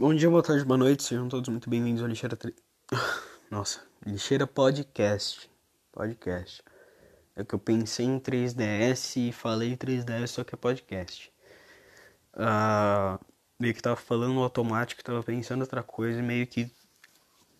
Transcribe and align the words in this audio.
Bom 0.00 0.14
dia, 0.14 0.30
boa 0.30 0.44
tarde, 0.44 0.64
boa 0.64 0.78
noite, 0.78 1.02
sejam 1.02 1.28
todos 1.28 1.48
muito 1.48 1.68
bem-vindos 1.68 2.00
ao 2.00 2.06
Lixeira 2.06 2.36
3. 2.36 2.54
Nossa, 3.50 3.80
Lixeira 4.06 4.46
Podcast. 4.46 5.50
Podcast. 5.90 6.62
É 7.34 7.42
que 7.42 7.52
eu 7.52 7.58
pensei 7.58 8.06
em 8.06 8.20
3DS 8.20 9.16
e 9.16 9.32
falei 9.32 9.76
3DS, 9.76 10.28
só 10.28 10.44
que 10.44 10.54
é 10.54 10.56
podcast. 10.56 11.32
Ah, 12.32 13.18
meio 13.58 13.74
que 13.74 13.82
tava 13.82 13.96
falando 13.96 14.38
automático, 14.38 15.02
tava 15.02 15.20
pensando 15.20 15.62
outra 15.62 15.82
coisa 15.82 16.20
e 16.20 16.22
meio 16.22 16.46
que 16.46 16.70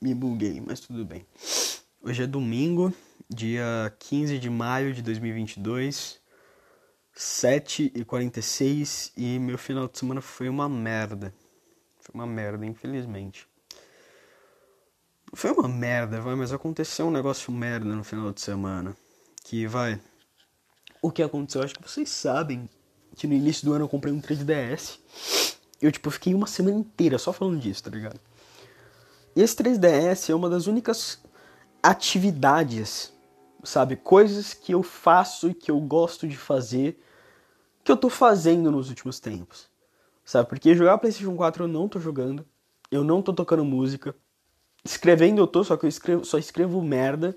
me 0.01 0.15
buguei, 0.15 0.61
mas 0.61 0.79
tudo 0.79 1.05
bem. 1.05 1.27
Hoje 2.01 2.23
é 2.23 2.27
domingo, 2.29 2.95
dia 3.29 3.93
15 3.99 4.39
de 4.39 4.49
maio 4.49 4.95
de 4.95 5.03
2022, 5.03 6.21
7h46 7.17 9.11
e 9.17 9.41
meu 9.41 9.59
final 9.59 9.89
de 9.89 9.99
semana 9.99 10.21
foi 10.21 10.49
uma 10.49 10.69
merda. 10.69 11.35
Foi 12.09 12.15
uma 12.15 12.27
merda, 12.27 12.65
infelizmente. 12.65 13.47
Foi 15.35 15.51
uma 15.53 15.69
merda, 15.69 16.23
vai, 16.23 16.35
mas 16.35 16.55
aconteceu 16.55 17.07
um 17.07 17.11
negócio 17.11 17.53
merda 17.53 17.85
no 17.85 18.03
final 18.03 18.33
de 18.33 18.41
semana. 18.41 18.97
Que 19.45 19.67
vai. 19.67 20.01
O 21.03 21.11
que 21.11 21.23
aconteceu? 21.23 21.63
Acho 21.63 21.75
que 21.75 21.83
vocês 21.83 22.09
sabem 22.09 22.69
que 23.15 23.27
no 23.27 23.35
início 23.35 23.67
do 23.67 23.75
ano 23.75 23.85
eu 23.85 23.89
comprei 23.91 24.13
um 24.13 24.23
3DS. 24.23 24.99
Eu, 25.83 25.93
tipo, 25.93 26.11
fiquei 26.11 26.35
uma 26.35 26.47
semana 26.47 26.79
inteira 26.79 27.19
só 27.19 27.31
falando 27.31 27.61
disso, 27.61 27.85
tá 27.85 27.91
ligado? 27.91 28.19
E 29.37 29.43
esse 29.43 29.55
3DS 29.57 30.31
é 30.31 30.35
uma 30.35 30.49
das 30.49 30.67
únicas 30.67 31.21
atividades, 31.83 33.13
sabe? 33.63 33.97
Coisas 33.97 34.55
que 34.55 34.73
eu 34.73 34.83
faço 34.83 35.51
e 35.51 35.55
que 35.55 35.71
eu 35.71 35.79
gosto 35.79 36.27
de 36.27 36.39
fazer, 36.39 37.05
que 37.85 37.93
eu 37.93 37.99
tô 37.99 38.09
fazendo 38.09 38.73
nos 38.73 38.89
últimos 38.89 39.21
tempos. 39.21 39.68
Sabe? 40.29 40.47
Porque 40.47 40.75
jogar 40.75 40.99
PlayStation 40.99 41.35
4 41.35 41.65
eu 41.65 41.69
não 41.69 41.89
tô 41.89 41.99
jogando. 41.99 42.45
Eu 42.91 43.03
não 43.03 43.23
tô 43.23 43.33
tocando 43.33 43.65
música. 43.65 44.15
Escrevendo 44.85 45.41
eu 45.41 45.47
tô, 45.47 45.65
só 45.65 45.75
que 45.75 45.87
eu 45.87 45.89
escrevo, 45.89 46.23
só 46.23 46.37
escrevo 46.37 46.83
merda. 46.83 47.35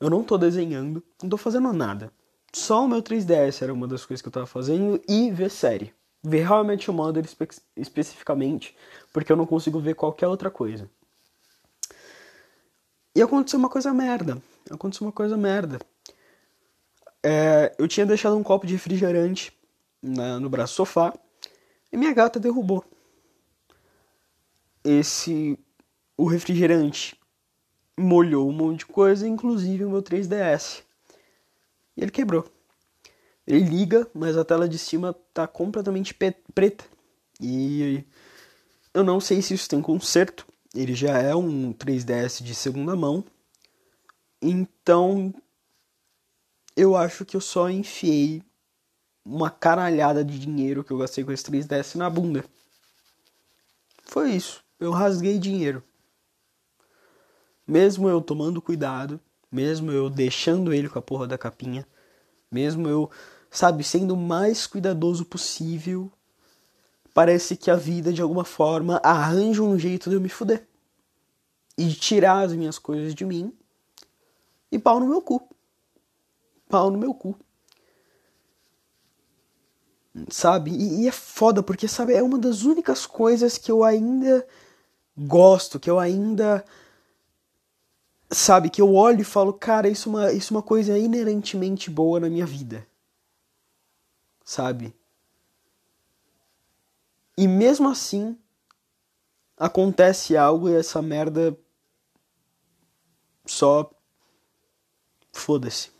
Eu 0.00 0.10
não 0.10 0.24
tô 0.24 0.36
desenhando. 0.36 1.00
Não 1.22 1.30
tô 1.30 1.36
fazendo 1.36 1.72
nada. 1.72 2.10
Só 2.52 2.84
o 2.84 2.88
meu 2.88 3.00
3DS 3.00 3.62
era 3.62 3.72
uma 3.72 3.86
das 3.86 4.04
coisas 4.04 4.20
que 4.20 4.26
eu 4.26 4.32
tava 4.32 4.46
fazendo. 4.46 5.00
E 5.08 5.30
ver 5.30 5.48
série. 5.48 5.94
Ver 6.20 6.44
realmente 6.44 6.90
o 6.90 6.92
Mother 6.92 7.24
espe 7.24 7.46
especificamente. 7.76 8.76
Porque 9.12 9.30
eu 9.30 9.36
não 9.36 9.46
consigo 9.46 9.78
ver 9.78 9.94
qualquer 9.94 10.26
outra 10.26 10.50
coisa. 10.50 10.90
E 13.14 13.22
aconteceu 13.22 13.60
uma 13.60 13.68
coisa 13.70 13.94
merda. 13.94 14.42
Aconteceu 14.68 15.06
uma 15.06 15.12
coisa 15.12 15.36
merda. 15.36 15.78
É, 17.22 17.76
eu 17.78 17.86
tinha 17.86 18.04
deixado 18.04 18.36
um 18.36 18.42
copo 18.42 18.66
de 18.66 18.72
refrigerante 18.72 19.56
na, 20.02 20.40
no 20.40 20.50
braço 20.50 20.72
do 20.72 20.76
sofá 20.78 21.14
e 21.92 21.96
minha 21.96 22.12
gata 22.12 22.38
derrubou 22.38 22.84
esse 24.88 25.58
o 26.16 26.26
refrigerante 26.26 27.16
molhou 27.96 28.48
um 28.48 28.52
monte 28.52 28.80
de 28.80 28.86
coisa, 28.86 29.26
inclusive 29.26 29.84
o 29.84 29.90
meu 29.90 30.02
3DS. 30.02 30.82
E 31.96 32.02
ele 32.02 32.10
quebrou. 32.10 32.44
Ele 33.46 33.64
liga, 33.64 34.08
mas 34.14 34.36
a 34.36 34.44
tela 34.44 34.68
de 34.68 34.78
cima 34.78 35.14
tá 35.32 35.46
completamente 35.46 36.14
preta. 36.14 36.84
E 37.40 38.04
eu 38.94 39.02
não 39.02 39.20
sei 39.20 39.42
se 39.42 39.54
isso 39.54 39.68
tem 39.68 39.82
conserto. 39.82 40.46
Ele 40.74 40.94
já 40.94 41.18
é 41.18 41.34
um 41.34 41.72
3DS 41.72 42.42
de 42.42 42.54
segunda 42.54 42.94
mão. 42.94 43.24
Então 44.40 45.34
eu 46.76 46.96
acho 46.96 47.24
que 47.24 47.36
eu 47.36 47.40
só 47.40 47.68
enfiei 47.68 48.42
uma 49.28 49.50
caralhada 49.50 50.24
de 50.24 50.38
dinheiro 50.38 50.82
que 50.82 50.90
eu 50.90 50.98
gastei 50.98 51.22
com 51.22 51.30
esse 51.30 51.44
3DS 51.44 51.96
na 51.96 52.08
bunda. 52.08 52.44
Foi 54.04 54.30
isso. 54.30 54.64
Eu 54.80 54.90
rasguei 54.90 55.38
dinheiro. 55.38 55.82
Mesmo 57.66 58.08
eu 58.08 58.22
tomando 58.22 58.62
cuidado, 58.62 59.20
mesmo 59.52 59.90
eu 59.92 60.08
deixando 60.08 60.72
ele 60.72 60.88
com 60.88 60.98
a 60.98 61.02
porra 61.02 61.26
da 61.26 61.36
capinha, 61.36 61.86
mesmo 62.50 62.88
eu, 62.88 63.10
sabe, 63.50 63.84
sendo 63.84 64.14
o 64.14 64.16
mais 64.16 64.66
cuidadoso 64.66 65.26
possível, 65.26 66.10
parece 67.12 67.54
que 67.54 67.70
a 67.70 67.76
vida 67.76 68.10
de 68.10 68.22
alguma 68.22 68.44
forma 68.44 68.98
arranja 69.04 69.62
um 69.62 69.78
jeito 69.78 70.08
de 70.08 70.16
eu 70.16 70.20
me 70.20 70.30
fuder. 70.30 70.66
E 71.76 71.92
tirar 71.92 72.46
as 72.46 72.54
minhas 72.54 72.78
coisas 72.78 73.14
de 73.14 73.26
mim. 73.26 73.52
E 74.72 74.78
pau 74.78 74.98
no 74.98 75.06
meu 75.06 75.20
cu. 75.20 75.46
Pau 76.68 76.90
no 76.90 76.98
meu 76.98 77.12
cu 77.12 77.38
sabe? 80.30 80.70
E, 80.70 81.02
e, 81.02 81.08
é 81.08 81.12
foda, 81.12 81.62
porque, 81.62 81.88
sabe, 81.88 82.14
é 82.14 82.22
uma 82.22 82.38
das 82.38 82.62
únicas 82.62 83.06
coisas 83.06 83.58
que 83.58 83.70
eu 83.70 83.84
ainda 83.84 84.46
gosto, 85.16 85.80
que 85.80 85.90
eu 85.90 85.98
ainda. 85.98 86.64
Sabe, 88.30 88.68
que 88.68 88.80
eu 88.80 88.94
olho 88.94 89.22
e 89.22 89.24
falo, 89.24 89.54
cara, 89.54 89.88
isso 89.88 90.08
é 90.08 90.12
uma, 90.12 90.32
isso 90.32 90.52
é 90.52 90.56
uma 90.56 90.62
coisa 90.62 90.98
inerentemente 90.98 91.90
boa 91.90 92.20
na 92.20 92.28
minha 92.28 92.44
vida. 92.44 92.86
Sabe? 94.44 94.94
E 97.36 97.48
mesmo 97.48 97.88
assim, 97.88 98.36
acontece 99.56 100.36
algo 100.36 100.68
e 100.68 100.74
essa 100.74 101.00
merda 101.00 101.58
só. 103.46 103.90
Foda-se. 105.32 105.97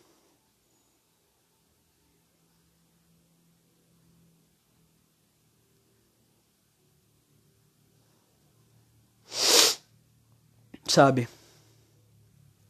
Sabe? 10.88 11.28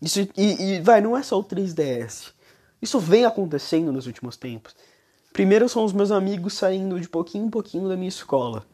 Isso, 0.02 0.20
e, 0.36 0.76
e 0.76 0.80
vai, 0.80 1.00
não 1.00 1.16
é 1.16 1.22
só 1.22 1.38
o 1.38 1.44
3DS. 1.44 2.32
Isso 2.80 2.98
vem 2.98 3.24
acontecendo 3.24 3.92
nos 3.92 4.06
últimos 4.06 4.36
tempos. 4.36 4.74
Primeiro 5.32 5.68
são 5.68 5.84
os 5.84 5.92
meus 5.92 6.10
amigos 6.10 6.54
saindo 6.54 7.00
de 7.00 7.08
pouquinho 7.08 7.46
em 7.46 7.50
pouquinho 7.50 7.88
da 7.88 7.96
minha 7.96 8.08
escola. 8.08 8.64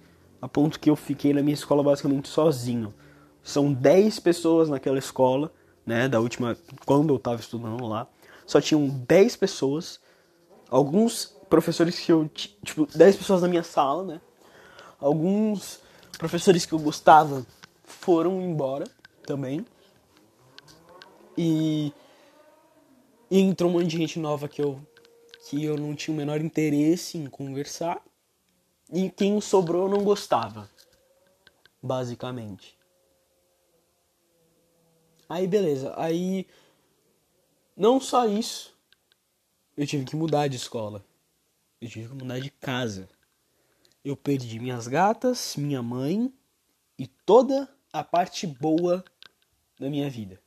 A 0.41 0.49
ponto 0.49 0.79
que 0.79 0.91
eu 0.91 0.97
fiquei 0.97 1.33
na 1.33 1.43
minha 1.43 1.55
escola 1.55 1.83
basicamente 1.83 2.29
sozinho. 2.29 2.93
São 3.43 3.73
10 3.73 4.21
pessoas 4.21 4.69
naquela 4.69 4.99
escola, 4.99 5.53
né? 5.87 6.09
Da 6.09 6.21
última. 6.21 6.57
Quando 6.85 7.13
eu 7.13 7.19
tava 7.19 7.41
estudando 7.41 7.87
lá. 7.87 8.07
Só 8.47 8.61
tinham 8.61 8.89
10 8.89 9.37
pessoas. 9.37 10.01
Alguns 10.71 11.35
professores 11.49 11.99
que 11.99 12.13
eu. 12.13 12.29
Tipo, 12.29 12.87
10 12.95 13.17
pessoas 13.17 13.43
na 13.43 13.49
minha 13.49 13.63
sala, 13.63 14.05
né? 14.05 14.21
Alguns 14.99 15.81
professores 16.19 16.65
que 16.65 16.73
eu 16.73 16.79
gostava 16.79 17.45
foram 17.85 18.41
embora 18.41 18.87
também. 19.25 19.65
E, 21.37 21.93
e 23.31 23.41
entrou 23.41 23.71
um 23.71 23.75
monte 23.75 23.89
de 23.89 23.97
gente 23.97 24.19
nova 24.19 24.49
que 24.49 24.63
eu, 24.63 24.81
que 25.49 25.65
eu 25.65 25.77
não 25.77 25.95
tinha 25.95 26.15
o 26.15 26.17
menor 26.17 26.41
interesse 26.41 27.19
em 27.19 27.27
conversar. 27.27 28.03
E 28.93 29.11
quem 29.11 29.41
sobrou 29.41 29.89
não 29.89 30.05
gostava, 30.05 30.71
basicamente. 31.83 32.79
Aí 35.29 35.47
beleza, 35.47 35.95
aí 35.97 36.47
não 37.77 38.01
só 38.01 38.29
isso, 38.29 38.77
eu 39.77 39.87
tive 39.87 40.05
que 40.05 40.15
mudar 40.15 40.47
de 40.47 40.57
escola. 40.57 41.05
Eu 41.81 41.89
tive 41.89 42.09
que 42.09 42.15
mudar 42.15 42.39
de 42.39 42.51
casa. 42.51 43.09
Eu 44.05 44.17
perdi 44.17 44.61
minhas 44.61 44.87
gatas, 44.87 45.57
minha 45.57 45.83
mãe 45.83 46.33
e 46.99 47.07
toda 47.07 47.69
a 47.93 48.05
parte 48.05 48.47
boa 48.47 49.05
da 49.85 49.91
minha 49.91 50.09
vida. 50.09 50.41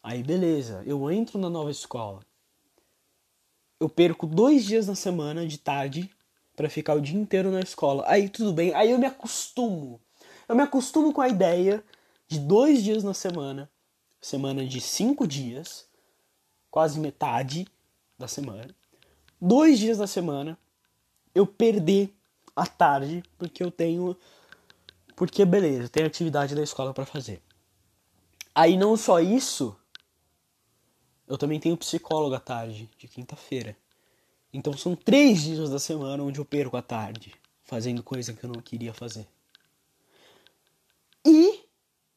Aí 0.00 0.22
beleza, 0.22 0.84
eu 0.86 1.10
entro 1.10 1.36
na 1.36 1.50
nova 1.50 1.70
escola. 1.70 2.20
Eu 3.80 3.88
perco 3.88 4.24
dois 4.24 4.64
dias 4.64 4.86
na 4.86 4.94
semana 4.94 5.44
de 5.46 5.58
tarde 5.58 6.08
para 6.54 6.70
ficar 6.70 6.94
o 6.94 7.00
dia 7.00 7.18
inteiro 7.18 7.50
na 7.50 7.60
escola. 7.60 8.04
Aí 8.06 8.28
tudo 8.28 8.52
bem, 8.52 8.72
aí 8.72 8.92
eu 8.92 8.98
me 8.98 9.06
acostumo. 9.06 10.00
Eu 10.48 10.54
me 10.54 10.62
acostumo 10.62 11.12
com 11.12 11.20
a 11.20 11.28
ideia 11.28 11.82
de 12.28 12.38
dois 12.38 12.84
dias 12.84 13.02
na 13.02 13.14
semana, 13.14 13.68
semana 14.20 14.64
de 14.64 14.80
cinco 14.80 15.26
dias, 15.26 15.88
quase 16.70 17.00
metade 17.00 17.66
da 18.16 18.28
semana, 18.28 18.72
dois 19.40 19.76
dias 19.76 19.98
na 19.98 20.06
semana, 20.06 20.56
eu 21.34 21.46
perder 21.46 22.14
a 22.54 22.64
tarde 22.64 23.24
porque 23.36 23.60
eu 23.60 23.72
tenho 23.72 24.16
porque, 25.20 25.44
beleza, 25.44 25.86
tem 25.86 26.02
atividade 26.02 26.54
da 26.54 26.62
escola 26.62 26.94
para 26.94 27.04
fazer. 27.04 27.42
Aí, 28.54 28.74
não 28.74 28.96
só 28.96 29.20
isso, 29.20 29.76
eu 31.28 31.36
também 31.36 31.60
tenho 31.60 31.76
psicólogo 31.76 32.34
à 32.34 32.40
tarde, 32.40 32.88
de 32.96 33.06
quinta-feira. 33.06 33.76
Então, 34.50 34.72
são 34.72 34.96
três 34.96 35.42
dias 35.42 35.68
da 35.68 35.78
semana 35.78 36.22
onde 36.22 36.40
eu 36.40 36.44
perco 36.46 36.74
a 36.74 36.80
tarde, 36.80 37.34
fazendo 37.62 38.02
coisa 38.02 38.32
que 38.32 38.42
eu 38.42 38.48
não 38.48 38.62
queria 38.62 38.94
fazer. 38.94 39.28
E, 41.22 41.66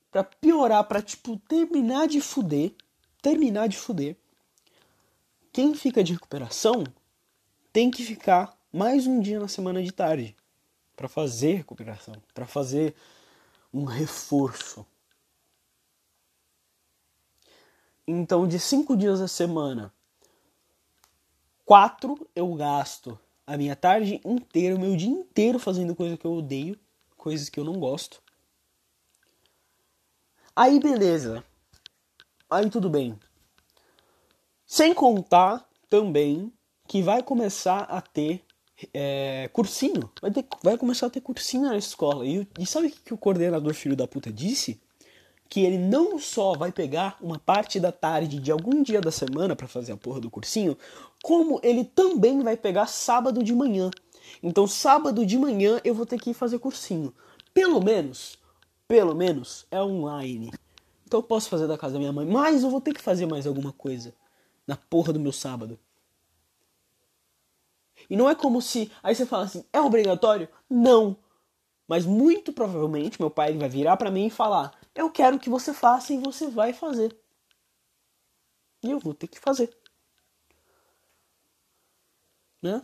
para 0.09 0.23
piorar, 0.23 0.85
para 0.85 1.01
tipo, 1.01 1.35
terminar 1.39 2.07
de 2.07 2.21
fuder, 2.21 2.73
terminar 3.21 3.67
de 3.67 3.75
fuder, 3.75 4.15
quem 5.51 5.75
fica 5.75 6.01
de 6.01 6.13
recuperação 6.13 6.85
tem 7.73 7.91
que 7.91 8.01
ficar 8.01 8.57
mais 8.71 9.05
um 9.05 9.19
dia 9.19 9.41
na 9.41 9.49
semana 9.49 9.83
de 9.83 9.91
tarde. 9.91 10.37
Para 10.95 11.07
fazer 11.07 11.55
recuperação, 11.55 12.15
para 12.33 12.45
fazer 12.45 12.95
um 13.73 13.83
reforço. 13.83 14.85
Então, 18.07 18.47
de 18.47 18.59
cinco 18.59 18.97
dias 18.97 19.21
a 19.21 19.27
semana, 19.27 19.93
quatro 21.65 22.29
eu 22.35 22.53
gasto 22.53 23.17
a 23.45 23.57
minha 23.57 23.75
tarde 23.75 24.21
inteira, 24.23 24.75
o 24.75 24.79
meu 24.79 24.95
dia 24.95 25.09
inteiro 25.09 25.59
fazendo 25.59 25.95
coisa 25.95 26.17
que 26.17 26.25
eu 26.25 26.33
odeio, 26.33 26.79
coisas 27.17 27.49
que 27.49 27.59
eu 27.59 27.63
não 27.63 27.79
gosto. 27.79 28.21
Aí 30.55 30.79
beleza. 30.79 31.43
Aí 32.49 32.69
tudo 32.69 32.89
bem. 32.89 33.19
Sem 34.65 34.93
contar 34.93 35.67
também 35.89 36.53
que 36.87 37.01
vai 37.01 37.23
começar 37.23 37.81
a 37.83 38.01
ter 38.01 38.43
é, 38.93 39.49
cursinho. 39.53 40.09
Vai, 40.21 40.31
ter, 40.31 40.45
vai 40.63 40.77
começar 40.77 41.07
a 41.07 41.09
ter 41.09 41.21
cursinho 41.21 41.63
na 41.63 41.77
escola. 41.77 42.25
E, 42.25 42.47
e 42.59 42.65
sabe 42.65 42.87
o 42.87 42.91
que, 42.91 42.99
que 42.99 43.13
o 43.13 43.17
coordenador 43.17 43.73
filho 43.73 43.95
da 43.95 44.07
puta 44.07 44.31
disse? 44.31 44.79
Que 45.49 45.61
ele 45.61 45.77
não 45.77 46.17
só 46.17 46.53
vai 46.53 46.71
pegar 46.71 47.17
uma 47.21 47.37
parte 47.37 47.79
da 47.79 47.91
tarde 47.91 48.39
de 48.39 48.51
algum 48.51 48.81
dia 48.81 49.01
da 49.01 49.11
semana 49.11 49.55
para 49.55 49.67
fazer 49.67 49.91
a 49.91 49.97
porra 49.97 50.19
do 50.19 50.31
cursinho, 50.31 50.77
como 51.21 51.59
ele 51.63 51.83
também 51.83 52.41
vai 52.41 52.57
pegar 52.57 52.87
sábado 52.87 53.43
de 53.43 53.53
manhã. 53.53 53.91
Então, 54.41 54.65
sábado 54.65 55.25
de 55.25 55.37
manhã 55.37 55.79
eu 55.83 55.93
vou 55.93 56.05
ter 56.05 56.19
que 56.19 56.31
ir 56.31 56.33
fazer 56.33 56.59
cursinho. 56.59 57.13
Pelo 57.53 57.83
menos, 57.83 58.39
pelo 58.87 59.13
menos 59.13 59.65
é 59.69 59.81
online. 59.81 60.51
Então 61.05 61.19
eu 61.19 61.23
posso 61.23 61.47
fazer 61.47 61.67
da 61.67 61.77
casa 61.77 61.93
da 61.93 61.99
minha 61.99 62.11
mãe, 62.11 62.25
mas 62.25 62.63
eu 62.63 62.71
vou 62.71 62.81
ter 62.81 62.91
que 62.91 63.01
fazer 63.01 63.27
mais 63.27 63.45
alguma 63.45 63.71
coisa 63.71 64.15
na 64.65 64.75
porra 64.75 65.13
do 65.13 65.19
meu 65.19 65.31
sábado. 65.31 65.77
E 68.09 68.15
não 68.15 68.29
é 68.29 68.35
como 68.35 68.61
se. 68.61 68.91
Aí 69.01 69.15
você 69.15 69.25
fala 69.25 69.45
assim, 69.45 69.65
é 69.71 69.79
obrigatório? 69.81 70.49
Não. 70.69 71.17
Mas 71.87 72.05
muito 72.05 72.53
provavelmente 72.53 73.19
meu 73.19 73.29
pai 73.29 73.57
vai 73.57 73.69
virar 73.69 73.97
para 73.97 74.11
mim 74.11 74.27
e 74.27 74.31
falar: 74.31 74.77
Eu 74.95 75.11
quero 75.11 75.39
que 75.39 75.49
você 75.49 75.73
faça 75.73 76.13
e 76.13 76.17
você 76.17 76.47
vai 76.49 76.73
fazer. 76.73 77.17
E 78.83 78.91
eu 78.91 78.99
vou 78.99 79.13
ter 79.13 79.27
que 79.27 79.39
fazer. 79.39 79.75
Né? 82.61 82.81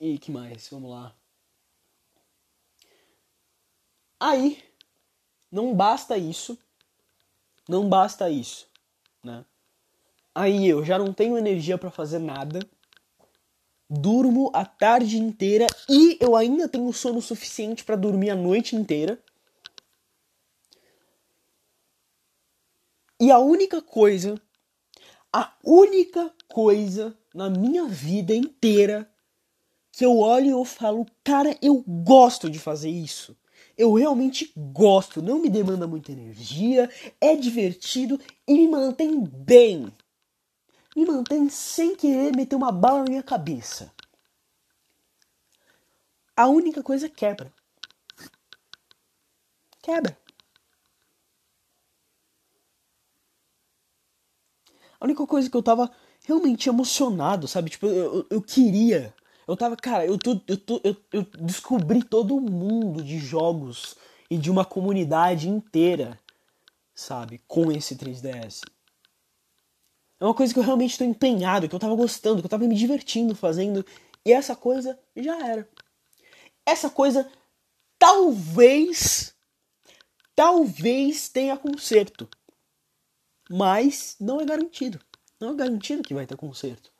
E 0.00 0.18
que 0.18 0.30
mais? 0.30 0.68
Vamos 0.68 0.90
lá. 0.90 1.14
Aí, 4.18 4.62
não 5.50 5.74
basta 5.74 6.16
isso. 6.16 6.58
Não 7.68 7.88
basta 7.88 8.28
isso, 8.28 8.68
né? 9.24 9.44
Aí 10.34 10.68
eu 10.68 10.84
já 10.84 10.98
não 10.98 11.12
tenho 11.12 11.36
energia 11.36 11.76
para 11.76 11.90
fazer 11.90 12.18
nada 12.18 12.60
durmo 13.90 14.50
a 14.54 14.64
tarde 14.64 15.18
inteira 15.18 15.66
e 15.88 16.16
eu 16.20 16.36
ainda 16.36 16.68
tenho 16.68 16.92
sono 16.92 17.20
suficiente 17.20 17.82
para 17.82 17.96
dormir 17.96 18.30
a 18.30 18.36
noite 18.36 18.76
inteira. 18.76 19.18
E 23.18 23.30
a 23.30 23.38
única 23.38 23.82
coisa, 23.82 24.40
a 25.32 25.52
única 25.64 26.32
coisa 26.48 27.16
na 27.34 27.50
minha 27.50 27.86
vida 27.86 28.34
inteira 28.34 29.10
que 29.92 30.06
eu 30.06 30.18
olho 30.18 30.46
e 30.46 30.50
eu 30.50 30.64
falo, 30.64 31.04
cara, 31.24 31.56
eu 31.60 31.82
gosto 31.86 32.48
de 32.48 32.58
fazer 32.58 32.88
isso. 32.88 33.36
Eu 33.76 33.92
realmente 33.94 34.52
gosto, 34.56 35.20
não 35.20 35.40
me 35.40 35.48
demanda 35.50 35.86
muita 35.86 36.12
energia, 36.12 36.88
é 37.20 37.34
divertido 37.34 38.18
e 38.46 38.54
me 38.54 38.68
mantém 38.68 39.20
bem 39.20 39.92
me 40.96 41.04
mantém 41.04 41.48
sem 41.48 41.94
querer 41.94 42.34
meter 42.34 42.56
uma 42.56 42.72
bala 42.72 43.00
na 43.00 43.10
minha 43.10 43.22
cabeça. 43.22 43.92
A 46.36 46.46
única 46.46 46.82
coisa 46.82 47.06
é 47.06 47.08
quebra. 47.08 47.52
Quebra. 49.82 50.16
A 54.98 55.04
única 55.04 55.26
coisa 55.26 55.48
que 55.48 55.56
eu 55.56 55.62
tava 55.62 55.90
realmente 56.26 56.68
emocionado, 56.68 57.48
sabe? 57.48 57.70
Tipo, 57.70 57.86
eu, 57.86 58.14
eu, 58.14 58.26
eu 58.30 58.42
queria. 58.42 59.14
Eu 59.48 59.56
tava, 59.56 59.76
cara, 59.76 60.06
eu, 60.06 60.18
tô, 60.18 60.40
eu, 60.46 60.56
tô, 60.56 60.80
eu, 60.84 60.96
eu 61.12 61.22
descobri 61.40 62.02
todo 62.02 62.40
mundo 62.40 63.02
de 63.02 63.18
jogos 63.18 63.96
e 64.30 64.36
de 64.36 64.50
uma 64.50 64.64
comunidade 64.64 65.48
inteira, 65.48 66.18
sabe? 66.94 67.40
Com 67.48 67.72
esse 67.72 67.96
3DS. 67.96 68.62
É 70.20 70.24
uma 70.24 70.34
coisa 70.34 70.52
que 70.52 70.60
eu 70.60 70.64
realmente 70.64 70.90
estou 70.90 71.06
empenhado, 71.06 71.66
que 71.66 71.74
eu 71.74 71.78
estava 71.78 71.94
gostando, 71.94 72.36
que 72.36 72.44
eu 72.44 72.48
estava 72.48 72.66
me 72.66 72.74
divertindo 72.74 73.34
fazendo. 73.34 73.84
E 74.24 74.32
essa 74.32 74.54
coisa 74.54 74.98
já 75.16 75.48
era. 75.48 75.66
Essa 76.66 76.90
coisa 76.90 77.26
talvez, 77.98 79.34
talvez 80.36 81.30
tenha 81.30 81.56
conserto. 81.56 82.28
Mas 83.48 84.16
não 84.20 84.40
é 84.40 84.44
garantido. 84.44 85.00
Não 85.40 85.52
é 85.52 85.54
garantido 85.54 86.02
que 86.02 86.14
vai 86.14 86.26
ter 86.26 86.36
conserto. 86.36 86.92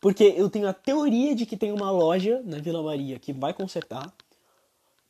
Porque 0.00 0.24
eu 0.24 0.48
tenho 0.48 0.68
a 0.68 0.72
teoria 0.72 1.34
de 1.34 1.44
que 1.46 1.56
tem 1.56 1.72
uma 1.72 1.90
loja 1.90 2.42
na 2.44 2.58
Vila 2.58 2.82
Maria 2.82 3.18
que 3.18 3.32
vai 3.32 3.52
consertar. 3.52 4.12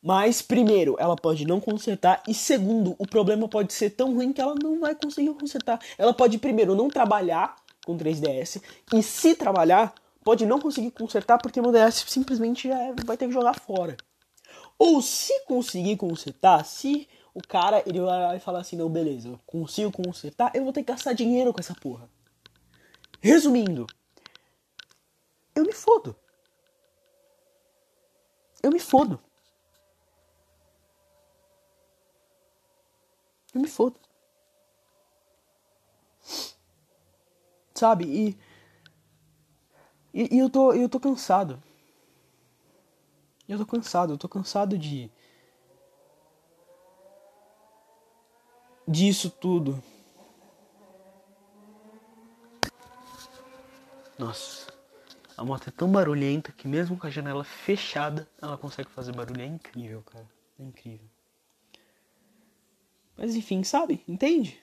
Mas, 0.02 0.42
primeiro, 0.42 0.96
ela 0.98 1.14
pode 1.14 1.46
não 1.46 1.60
consertar. 1.60 2.22
E, 2.26 2.34
segundo, 2.34 2.96
o 2.98 3.06
problema 3.06 3.48
pode 3.48 3.72
ser 3.72 3.90
tão 3.90 4.12
ruim 4.14 4.32
que 4.32 4.40
ela 4.40 4.56
não 4.60 4.80
vai 4.80 4.96
conseguir 4.96 5.32
consertar. 5.34 5.78
Ela 5.96 6.12
pode, 6.12 6.38
primeiro, 6.38 6.74
não 6.74 6.88
trabalhar 6.88 7.54
com 7.86 7.96
3DS. 7.96 8.60
E, 8.92 9.02
se 9.02 9.36
trabalhar, 9.36 9.94
pode 10.24 10.44
não 10.44 10.58
conseguir 10.58 10.90
consertar 10.90 11.38
porque 11.38 11.60
o 11.60 11.70
DS 11.70 12.04
simplesmente 12.08 12.66
já 12.68 12.78
é, 12.78 12.94
vai 13.04 13.16
ter 13.16 13.28
que 13.28 13.32
jogar 13.32 13.54
fora. 13.54 13.96
Ou, 14.76 15.00
se 15.00 15.44
conseguir 15.44 15.96
consertar, 15.96 16.64
se 16.64 17.08
o 17.32 17.40
cara 17.40 17.82
ele 17.86 18.00
vai 18.00 18.40
falar 18.40 18.60
assim: 18.60 18.76
não, 18.76 18.88
beleza, 18.88 19.28
eu 19.28 19.40
consigo 19.46 19.92
consertar, 19.92 20.50
eu 20.52 20.64
vou 20.64 20.72
ter 20.72 20.82
que 20.82 20.90
gastar 20.90 21.12
dinheiro 21.12 21.52
com 21.52 21.60
essa 21.60 21.74
porra. 21.74 22.10
Resumindo, 23.20 23.86
eu 25.54 25.64
me 25.64 25.72
fodo. 25.72 26.16
Eu 28.60 28.72
me 28.72 28.80
fodo. 28.80 29.20
Eu 33.54 33.60
me 33.60 33.68
fodo. 33.68 33.98
Sabe? 37.74 38.04
E, 38.04 38.38
e, 40.14 40.36
e, 40.36 40.38
eu, 40.38 40.48
tô, 40.48 40.72
eu 40.72 40.88
tô 40.88 41.00
cansado. 41.00 41.62
Eu 43.48 43.58
tô 43.58 43.66
cansado, 43.66 44.12
eu 44.12 44.18
tô 44.18 44.28
cansado 44.28 44.78
de. 44.78 45.10
disso 48.86 49.30
tudo. 49.30 49.82
Nossa, 54.18 54.72
a 55.36 55.44
moto 55.44 55.68
é 55.68 55.70
tão 55.70 55.90
barulhenta 55.90 56.52
que 56.52 56.68
mesmo 56.68 56.96
com 56.96 57.06
a 57.06 57.10
janela 57.10 57.42
fechada, 57.42 58.28
ela 58.40 58.56
consegue 58.56 58.90
fazer 58.90 59.12
barulho. 59.12 59.40
É 59.40 59.46
incrível, 59.46 60.02
cara. 60.02 60.28
É 60.58 60.62
incrível. 60.62 61.08
Mas 63.16 63.34
enfim, 63.34 63.62
sabe? 63.62 64.02
Entende? 64.08 64.62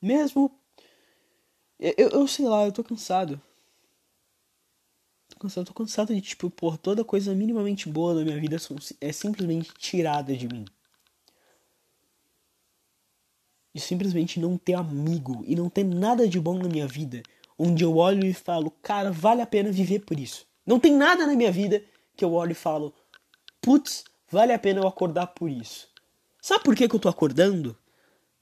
Mesmo. 0.00 0.50
Eu, 1.78 2.08
eu 2.10 2.28
sei 2.28 2.46
lá, 2.46 2.64
eu 2.64 2.72
tô 2.72 2.82
cansado. 2.82 3.40
Tô 5.28 5.38
cansado, 5.40 5.66
tô 5.66 5.74
cansado 5.74 6.14
de, 6.14 6.20
tipo, 6.20 6.48
por 6.48 6.78
toda 6.78 7.04
coisa 7.04 7.34
minimamente 7.34 7.88
boa 7.88 8.14
na 8.14 8.24
minha 8.24 8.40
vida 8.40 8.56
é 9.00 9.12
simplesmente 9.12 9.72
tirada 9.74 10.34
de 10.34 10.48
mim. 10.48 10.64
De 13.74 13.80
simplesmente 13.80 14.40
não 14.40 14.56
ter 14.56 14.74
amigo 14.74 15.44
e 15.46 15.54
não 15.54 15.68
ter 15.68 15.84
nada 15.84 16.26
de 16.26 16.40
bom 16.40 16.58
na 16.58 16.68
minha 16.68 16.86
vida. 16.86 17.22
Onde 17.58 17.84
eu 17.84 17.96
olho 17.96 18.26
e 18.26 18.32
falo, 18.32 18.70
cara, 18.82 19.10
vale 19.10 19.42
a 19.42 19.46
pena 19.46 19.70
viver 19.70 20.00
por 20.00 20.18
isso. 20.18 20.46
Não 20.64 20.80
tem 20.80 20.92
nada 20.94 21.26
na 21.26 21.34
minha 21.34 21.52
vida 21.52 21.84
que 22.16 22.24
eu 22.24 22.32
olho 22.32 22.52
e 22.52 22.54
falo, 22.54 22.94
putz, 23.60 24.04
vale 24.30 24.52
a 24.52 24.58
pena 24.58 24.80
eu 24.80 24.88
acordar 24.88 25.26
por 25.28 25.50
isso. 25.50 25.88
Sabe 26.46 26.62
por 26.62 26.76
que, 26.76 26.88
que 26.88 26.94
eu 26.94 27.00
tô 27.00 27.08
acordando? 27.08 27.76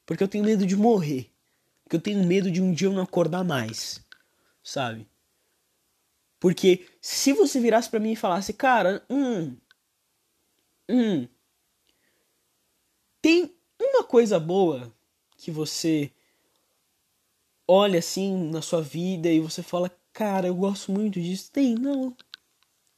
Porque 0.05 0.23
eu 0.23 0.29
tenho 0.29 0.45
medo 0.45 0.67
de 0.67 0.77
morrer. 0.77 1.33
Porque 1.83 1.97
eu 1.97 2.01
tenho 2.03 2.23
medo 2.23 2.51
de 2.51 2.61
um 2.61 2.71
dia 2.71 2.87
eu 2.87 2.93
não 2.93 3.03
acordar 3.03 3.43
mais. 3.43 4.05
Sabe? 4.63 5.09
Porque 6.39 6.87
se 7.01 7.33
você 7.33 7.59
virasse 7.59 7.89
para 7.89 7.99
mim 7.99 8.13
e 8.13 8.17
falasse, 8.17 8.53
cara, 8.53 9.03
hum, 9.09 9.57
hum, 10.87 11.27
tem 13.23 13.57
uma 13.81 14.05
coisa 14.05 14.39
boa 14.39 14.93
que 15.39 15.51
você 15.51 16.13
olha 17.67 18.01
assim 18.01 18.51
na 18.51 18.61
sua 18.61 18.83
vida 18.83 19.31
e 19.31 19.41
você 19.41 19.63
fala, 19.63 19.91
cara, 20.13 20.47
eu 20.47 20.55
gosto 20.55 20.93
muito 20.93 21.19
disso. 21.19 21.51
Tem, 21.51 21.75
não. 21.75 22.15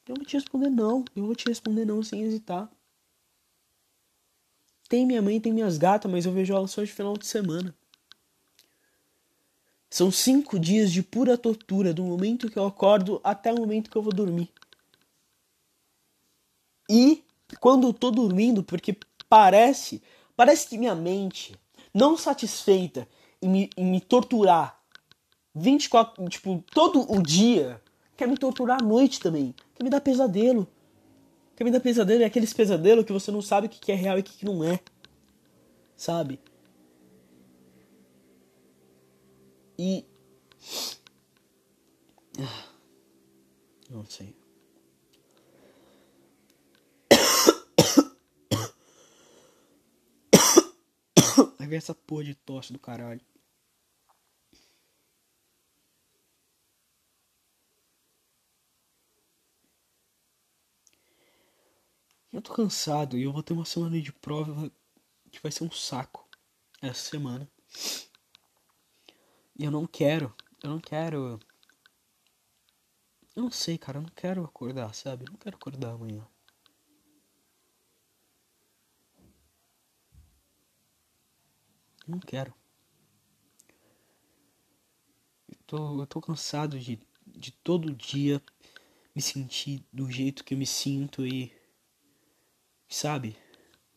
Eu 0.09 0.17
vou 0.17 0.25
te 0.25 0.35
responder 0.35 0.69
não. 0.69 1.05
Eu 1.15 1.27
vou 1.27 1.37
te 1.37 1.47
responder 1.47 1.85
não 1.85 2.03
sem 2.03 2.23
hesitar. 2.25 2.69
Tem 4.89 5.05
minha 5.05 5.21
mãe, 5.21 5.41
tem 5.41 5.53
minhas 5.53 5.79
gatas, 5.79 6.11
mas 6.11 6.27
eu 6.27 6.33
vejo 6.33 6.55
elas 6.55 6.71
só 6.71 6.83
de 6.83 6.93
final 6.93 7.17
de 7.17 7.27
semana. 7.27 7.75
São 9.91 10.11
cinco 10.11 10.59
dias 10.59 10.93
de 10.93 11.03
pura 11.03 11.39
tortura, 11.39 11.95
do 11.95 12.05
momento 12.05 12.51
que 12.51 12.59
eu 12.59 12.67
acordo 12.67 13.21
até 13.25 13.53
o 13.53 13.57
momento 13.57 13.91
que 13.91 13.97
eu 13.97 14.03
vou 14.03 14.13
dormir. 14.13 14.51
E 16.89 17.25
quando 17.61 17.87
eu 17.89 17.93
tô 17.93 18.11
dormindo, 18.11 18.63
porque 18.63 18.97
parece, 19.29 20.03
parece 20.37 20.69
que 20.69 20.79
minha 20.79 20.95
mente, 20.95 21.57
não 21.93 22.17
satisfeita 22.17 23.09
em 23.41 23.49
me, 23.49 23.71
em 23.77 23.85
me 23.87 24.01
torturar 24.01 24.81
24, 25.55 26.29
tipo, 26.29 26.63
todo 26.73 27.11
o 27.11 27.23
dia, 27.23 27.81
quer 28.17 28.29
me 28.29 28.37
torturar 28.37 28.83
à 28.83 28.85
noite 28.85 29.19
também, 29.19 29.55
quer 29.75 29.83
me 29.83 29.91
dar 29.91 30.01
pesadelo. 30.01 30.69
Me 31.65 31.71
dar 31.71 31.81
pesadelo 31.81 32.23
é 32.23 32.27
aqueles 32.27 32.53
pesadelos 32.53 33.05
que 33.05 33.13
você 33.13 33.31
não 33.31 33.41
sabe 33.41 33.67
o 33.67 33.71
que 33.71 33.91
é 33.91 33.95
real 33.95 34.19
e 34.19 34.21
o 34.21 34.25
que 34.25 34.45
não 34.45 34.63
é. 34.63 34.79
Sabe? 35.97 36.39
E. 39.79 40.05
Não 43.89 44.05
sei. 44.05 44.35
Vai 51.59 51.67
ver 51.67 51.77
essa 51.77 51.95
porra 51.95 52.25
de 52.25 52.35
tosse 52.35 52.73
do 52.73 52.79
caralho. 52.79 53.21
Eu 62.37 62.43
tô 62.43 62.53
cansado 62.53 63.17
e 63.17 63.23
eu 63.23 63.33
vou 63.33 63.43
ter 63.43 63.55
uma 63.55 63.65
semana 63.65 63.99
de 63.99 64.13
prova 64.13 64.71
que 65.33 65.41
vai 65.43 65.51
ser 65.51 65.65
um 65.65 65.71
saco 65.71 66.29
essa 66.83 67.09
semana. 67.09 67.51
E 69.59 69.65
eu 69.65 69.71
não 69.71 69.87
quero, 69.87 70.35
eu 70.63 70.69
não 70.69 70.79
quero. 70.79 71.41
Eu 73.35 73.45
não 73.45 73.51
sei, 73.51 73.79
cara, 73.79 73.97
eu 73.97 74.03
não 74.03 74.11
quero 74.11 74.45
acordar, 74.45 74.93
sabe? 74.95 75.25
Eu 75.25 75.31
não 75.31 75.39
quero 75.39 75.57
acordar 75.57 75.95
amanhã. 75.95 76.29
Eu 82.07 82.13
não 82.13 82.21
quero. 82.21 82.53
Eu 85.49 85.57
tô, 85.67 86.03
eu 86.03 86.07
tô 86.07 86.21
cansado 86.21 86.79
de, 86.79 87.01
de 87.27 87.51
todo 87.51 87.95
dia 87.95 88.43
me 89.15 89.23
sentir 89.23 89.83
do 89.91 90.11
jeito 90.11 90.45
que 90.45 90.53
eu 90.53 90.59
me 90.59 90.67
sinto 90.67 91.27
e. 91.27 91.56
Sabe? 92.89 93.37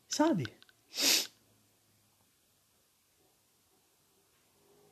Sabe? 0.08 0.46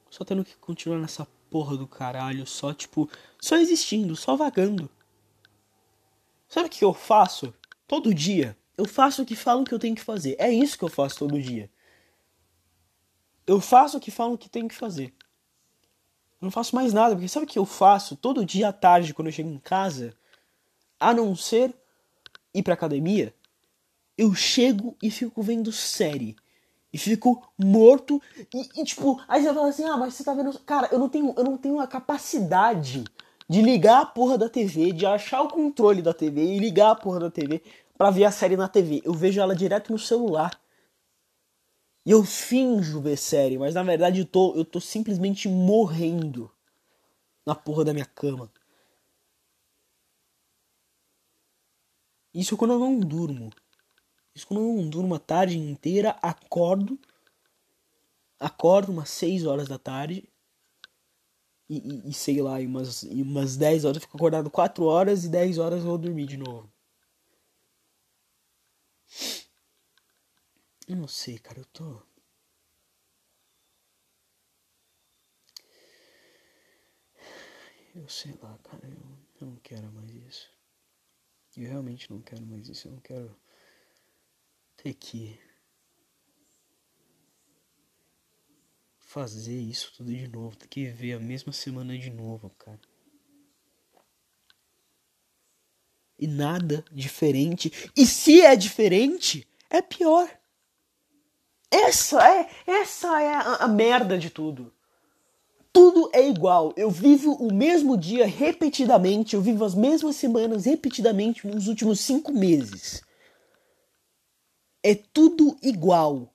Só 0.10 0.24
tendo 0.24 0.44
que 0.44 0.56
continuar 0.58 1.00
nessa 1.00 1.28
porra 1.50 1.78
do 1.78 1.88
caralho, 1.88 2.46
só 2.46 2.74
tipo, 2.74 3.10
só 3.40 3.56
existindo, 3.56 4.16
só 4.16 4.36
vagando. 4.36 4.90
Sabe 6.48 6.68
o 6.68 6.70
que 6.70 6.84
eu 6.84 6.94
faço? 6.94 7.54
Todo 7.88 8.14
dia. 8.14 8.58
Eu 8.78 8.86
faço 8.86 9.24
o 9.24 9.26
que 9.26 9.36
falam 9.36 9.64
que 9.64 9.74
eu 9.74 9.80
tenho 9.80 9.96
que 9.96 10.04
fazer. 10.04 10.36
É 10.40 10.52
isso 10.52 10.78
que 10.78 10.84
eu 10.84 10.90
faço 10.90 11.20
todo 11.20 11.42
dia. 11.42 11.70
Eu 13.46 13.60
faço 13.60 13.98
o 13.98 14.00
que 14.00 14.12
falam 14.12 14.38
que 14.38 14.50
tenho 14.50 14.68
que 14.68 14.76
fazer. 14.76 15.14
Eu 16.40 16.46
não 16.46 16.52
faço 16.52 16.76
mais 16.76 16.94
nada, 16.94 17.16
porque 17.16 17.28
sabe 17.28 17.46
o 17.46 17.50
que 17.50 17.58
eu 17.58 17.66
faço 17.66 18.16
todo 18.16 18.46
dia 18.46 18.70
à 18.70 18.74
tarde 18.74 19.14
quando 19.14 19.28
eu 19.28 19.32
chego 19.32 19.50
em 19.50 19.58
casa? 19.58 20.16
A 21.00 21.14
não 21.14 21.36
ser 21.36 21.74
ir 22.54 22.62
pra 22.64 22.74
academia, 22.74 23.34
eu 24.18 24.34
chego 24.34 24.96
e 25.02 25.12
fico 25.12 25.42
vendo 25.42 25.72
série. 25.72 26.36
E 26.92 26.98
fico 26.98 27.48
morto. 27.58 28.22
E, 28.54 28.82
e, 28.82 28.84
tipo, 28.84 29.22
aí 29.28 29.44
você 29.44 29.54
fala 29.54 29.70
assim, 29.70 29.84
ah, 29.86 29.98
mas 29.98 30.14
você 30.14 30.24
tá 30.24 30.34
vendo. 30.34 30.58
Cara, 30.60 30.90
eu 30.92 30.98
não 30.98 31.10
tenho, 31.10 31.34
eu 31.38 31.44
não 31.44 31.58
tenho 31.58 31.80
a 31.80 31.88
capacidade 31.88 33.04
de 33.48 33.62
ligar 33.62 34.02
a 34.02 34.06
porra 34.06 34.38
da 34.38 34.50
TV, 34.50 34.92
de 34.92 35.06
achar 35.06 35.42
o 35.42 35.48
controle 35.48 36.02
da 36.02 36.14
TV 36.14 36.42
e 36.42 36.60
ligar 36.60 36.92
a 36.92 36.96
porra 36.96 37.20
da 37.20 37.32
TV 37.32 37.62
pra 37.98 38.10
ver 38.10 38.26
a 38.26 38.32
série 38.32 38.58
na 38.58 38.68
TV. 38.68 39.02
Eu 39.06 39.14
vejo 39.14 39.40
ela 39.40 39.56
direto 39.56 39.92
no 39.92 40.00
celular. 40.00 40.60
E 42.06 42.12
eu 42.12 42.24
finjo 42.24 43.02
ver 43.02 43.18
série, 43.18 43.58
mas 43.58 43.76
na 43.76 43.84
verdade 43.84 44.22
eu 44.22 44.26
tô, 44.26 44.56
eu 44.56 44.64
tô 44.64 44.80
simplesmente 44.80 45.50
morrendo 45.50 46.50
na 47.46 47.54
porra 47.54 47.84
da 47.84 47.94
minha 47.94 48.06
cama. 48.06 48.50
Isso 52.34 52.56
quando 52.56 52.74
eu 52.74 52.80
não 52.80 52.98
durmo. 53.00 53.50
Isso 54.38 54.46
quando 54.46 54.62
eu 54.62 54.84
não 54.84 54.88
durmo 54.88 55.16
a 55.16 55.20
tarde 55.20 55.58
inteira, 55.58 56.12
acordo. 56.22 57.00
Acordo 58.40 58.92
umas 58.92 59.10
6 59.10 59.48
horas 59.48 59.68
da 59.68 59.80
tarde. 59.80 60.30
E, 61.68 61.80
e, 61.80 62.10
e 62.12 62.14
sei 62.14 62.40
lá, 62.40 62.62
e 62.62 62.68
umas, 62.68 63.02
e 63.02 63.24
umas 63.24 63.58
10 63.58 63.84
horas 63.84 63.98
eu 63.98 64.02
fico 64.02 64.16
acordado 64.16 64.52
4 64.52 64.84
horas 64.86 65.26
e 65.26 65.30
10 65.30 65.58
horas 65.58 65.80
eu 65.80 65.88
vou 65.88 65.98
dormir 65.98 66.28
de 66.28 66.38
novo. 66.38 66.72
Eu 70.88 70.96
não 70.98 71.08
sei, 71.08 71.40
cara, 71.40 71.60
eu 71.60 71.66
tô. 71.66 72.04
Eu 77.96 78.08
sei 78.08 78.38
lá, 78.44 78.56
cara, 78.60 78.88
eu, 78.88 79.18
eu 79.42 79.48
não 79.48 79.56
quero 79.64 79.92
mais 79.94 80.12
isso. 80.12 80.52
Eu 81.58 81.70
realmente 81.70 82.12
não 82.12 82.22
quero 82.22 82.46
mais 82.46 82.70
isso. 82.70 82.88
Eu 82.88 82.92
não 82.92 83.00
quero 83.00 83.36
ter 84.78 84.94
que 84.94 85.38
fazer 89.00 89.60
isso 89.60 89.94
tudo 89.98 90.14
de 90.14 90.28
novo. 90.28 90.56
Ter 90.56 90.68
que 90.68 90.86
ver 90.86 91.14
a 91.14 91.20
mesma 91.20 91.52
semana 91.52 91.98
de 91.98 92.10
novo, 92.10 92.50
cara. 92.58 92.80
E 96.20 96.28
nada 96.28 96.86
diferente. 96.92 97.72
E 97.96 98.06
se 98.06 98.42
é 98.42 98.56
diferente, 98.56 99.48
é 99.70 99.82
pior. 99.82 100.30
Essa 101.70 102.28
é, 102.28 102.50
essa 102.66 103.22
é 103.22 103.34
a, 103.34 103.56
a 103.56 103.68
merda 103.68 104.18
de 104.18 104.30
tudo. 104.30 104.74
Tudo 105.72 106.10
é 106.14 106.28
igual. 106.28 106.74
Eu 106.76 106.90
vivo 106.90 107.34
o 107.34 107.54
mesmo 107.54 107.98
dia 107.98 108.26
repetidamente. 108.26 109.36
Eu 109.36 109.42
vivo 109.42 109.64
as 109.64 109.76
mesmas 109.76 110.16
semanas 110.16 110.66
repetidamente 110.66 111.46
nos 111.46 111.68
últimos 111.68 112.00
cinco 112.00 112.32
meses. 112.32 113.04
É 114.90 114.96
tudo 114.96 115.58
igual. 115.62 116.30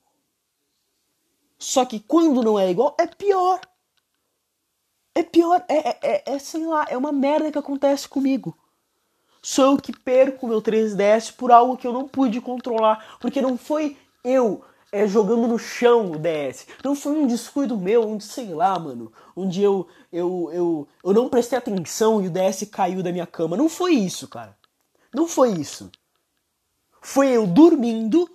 Só 1.57 1.85
que 1.85 1.99
quando 1.99 2.43
não 2.43 2.59
é 2.59 2.69
igual, 2.69 2.95
é 2.99 3.07
pior. 3.07 3.59
É 5.15 5.23
pior, 5.23 5.65
é, 5.67 5.89
é, 5.89 5.99
é, 6.03 6.23
é 6.35 6.37
sei 6.37 6.63
lá, 6.63 6.85
é 6.87 6.95
uma 6.95 7.11
merda 7.11 7.51
que 7.51 7.57
acontece 7.57 8.07
comigo. 8.07 8.55
Sou 9.41 9.71
eu 9.71 9.77
que 9.77 9.91
perco 9.91 10.47
meu 10.47 10.61
3DS 10.61 11.33
por 11.33 11.51
algo 11.51 11.75
que 11.75 11.87
eu 11.87 11.91
não 11.91 12.07
pude 12.07 12.39
controlar. 12.41 13.17
Porque 13.19 13.41
não 13.41 13.57
foi 13.57 13.97
eu 14.23 14.63
é, 14.91 15.07
jogando 15.07 15.47
no 15.47 15.57
chão 15.57 16.11
o 16.11 16.19
DS. 16.19 16.67
Não 16.83 16.95
foi 16.95 17.13
um 17.13 17.25
descuido 17.25 17.75
meu, 17.75 18.07
onde, 18.07 18.23
sei 18.23 18.53
lá, 18.53 18.77
mano, 18.77 19.11
onde 19.35 19.63
eu, 19.63 19.87
eu, 20.11 20.51
eu, 20.53 20.87
eu 21.03 21.11
não 21.11 21.27
prestei 21.27 21.57
atenção 21.57 22.21
e 22.21 22.27
o 22.27 22.31
DS 22.31 22.69
caiu 22.71 23.01
da 23.01 23.11
minha 23.11 23.25
cama. 23.25 23.57
Não 23.57 23.67
foi 23.67 23.95
isso, 23.95 24.27
cara. 24.27 24.55
Não 25.11 25.27
foi 25.27 25.53
isso. 25.53 25.89
Foi 27.01 27.29
eu 27.29 27.47
dormindo 27.47 28.29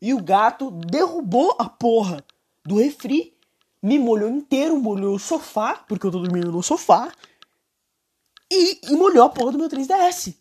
e 0.00 0.12
o 0.14 0.22
gato 0.22 0.70
derrubou 0.70 1.56
a 1.58 1.68
porra 1.68 2.24
do 2.64 2.78
refri, 2.78 3.36
me 3.82 3.98
molhou 3.98 4.30
inteiro, 4.30 4.80
molhou 4.80 5.14
o 5.16 5.18
sofá, 5.18 5.76
porque 5.88 6.06
eu 6.06 6.10
tô 6.10 6.20
dormindo 6.20 6.50
no 6.50 6.62
sofá, 6.62 7.12
e, 8.50 8.80
e 8.90 8.96
molhou 8.96 9.24
a 9.24 9.28
porra 9.30 9.52
do 9.52 9.58
meu 9.58 9.68
3DS. 9.68 10.34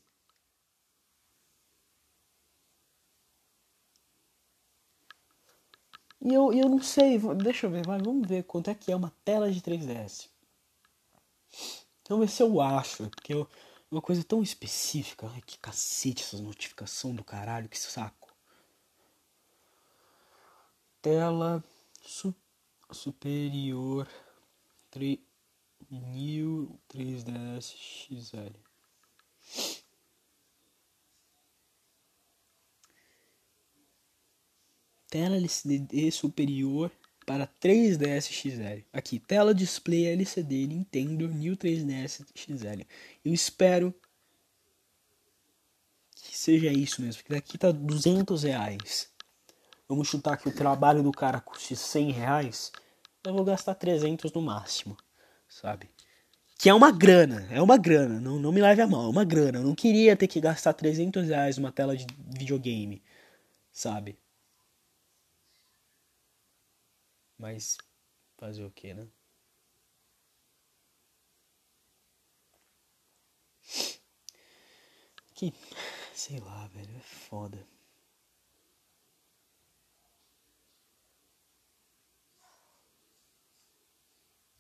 E 6.22 6.34
eu, 6.34 6.54
eu 6.54 6.70
não 6.70 6.82
sei, 6.82 7.20
deixa 7.36 7.66
eu 7.68 7.72
ver, 7.72 7.86
vai, 7.86 8.00
vamos 8.00 8.28
ver 8.28 8.44
quanto 8.44 8.70
é 8.70 8.76
que 8.76 8.92
é 8.92 8.96
uma 8.96 9.12
tela 9.26 9.52
de 9.52 9.60
3DS. 9.62 10.30
Vamos 12.08 12.26
ver 12.26 12.32
se 12.32 12.44
eu 12.44 12.62
acho, 12.62 13.10
porque 13.10 13.34
eu, 13.34 13.48
uma 13.92 14.02
coisa 14.02 14.24
tão 14.24 14.42
específica. 14.42 15.30
Ai, 15.34 15.42
que 15.46 15.58
cacete 15.58 16.24
essas 16.24 16.40
notificações 16.40 17.16
do 17.16 17.24
caralho, 17.24 17.70
que 17.70 17.78
saco. 17.78 18.23
Tela 21.04 21.62
su 22.02 22.34
superior 22.90 24.08
3, 24.90 25.20
New 25.90 26.80
3DS 26.90 27.76
XL. 27.76 28.58
tela 35.10 35.36
LCD 35.36 36.10
superior 36.10 36.90
para 37.26 37.46
3DS 37.46 38.32
XL. 38.32 38.84
Aqui, 38.94 39.20
tela 39.20 39.54
display 39.54 40.08
LCD 40.08 40.68
Nintendo 40.68 41.28
New 41.28 41.58
3DS 41.58 42.26
XL. 42.34 42.82
Eu 43.26 43.34
espero 43.34 43.94
que 46.16 46.36
seja 46.36 46.72
isso 46.72 47.02
mesmo, 47.02 47.22
porque 47.22 47.34
daqui 47.34 47.58
tá 47.58 47.72
200 47.72 48.44
reais. 48.44 49.12
Vamos 49.88 50.08
chutar 50.08 50.38
que 50.38 50.48
o 50.48 50.56
trabalho 50.56 51.04
do 51.04 51.12
cara 51.12 51.42
custe 51.42 51.75
100 51.75 52.12
reais, 52.12 52.72
eu 53.24 53.34
vou 53.34 53.44
gastar 53.44 53.75
300 53.75 54.32
no 54.32 54.42
máximo, 54.42 54.98
sabe? 55.48 55.90
Que 56.58 56.70
é 56.70 56.74
uma 56.74 56.92
grana, 56.92 57.48
é 57.52 57.62
uma 57.62 57.78
grana, 57.78 58.20
não, 58.20 58.40
não 58.40 58.52
me 58.52 58.62
leve 58.62 58.82
a 58.82 58.88
mal, 58.88 59.06
é 59.06 59.10
uma 59.10 59.25
grana. 59.25 59.60
Eu 59.60 59.63
não 59.63 59.75
queria 59.75 60.16
ter 60.16 60.28
que 60.28 60.40
gastar 60.40 60.74
300 60.74 61.28
reais 61.28 61.58
numa 61.58 61.72
tela 61.72 61.96
de 61.96 62.06
videogame, 62.38 63.04
sabe? 63.72 64.18
Mas 67.38 67.78
fazer 68.38 68.63
o 68.63 68.72
que, 68.72 68.94
né? 68.94 69.08
Que. 75.36 75.54
Sei 76.13 76.40
lá, 76.40 76.68
velho, 76.68 76.96
é 76.96 77.02
foda. 77.02 77.73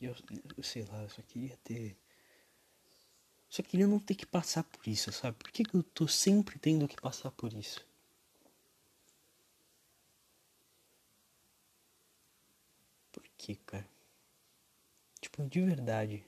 Eu, 0.03 0.15
eu 0.57 0.63
sei 0.63 0.83
lá, 0.83 1.01
eu 1.01 1.09
só 1.09 1.21
queria 1.21 1.55
ter. 1.63 1.97
Só 3.49 3.63
queria 3.63 3.87
não 3.87 3.99
ter 3.99 4.15
que 4.15 4.25
passar 4.25 4.63
por 4.63 4.85
isso, 4.87 5.11
sabe? 5.13 5.37
Por 5.37 5.49
que, 5.51 5.63
que 5.63 5.75
eu 5.75 5.83
tô 5.83 6.07
sempre 6.07 6.59
tendo 6.59 6.87
que 6.87 6.99
passar 6.99 7.31
por 7.31 7.53
isso? 7.53 7.85
Por 13.13 13.23
que, 13.37 13.55
cara? 13.55 13.87
Tipo, 15.21 15.47
de 15.47 15.61
verdade. 15.61 16.25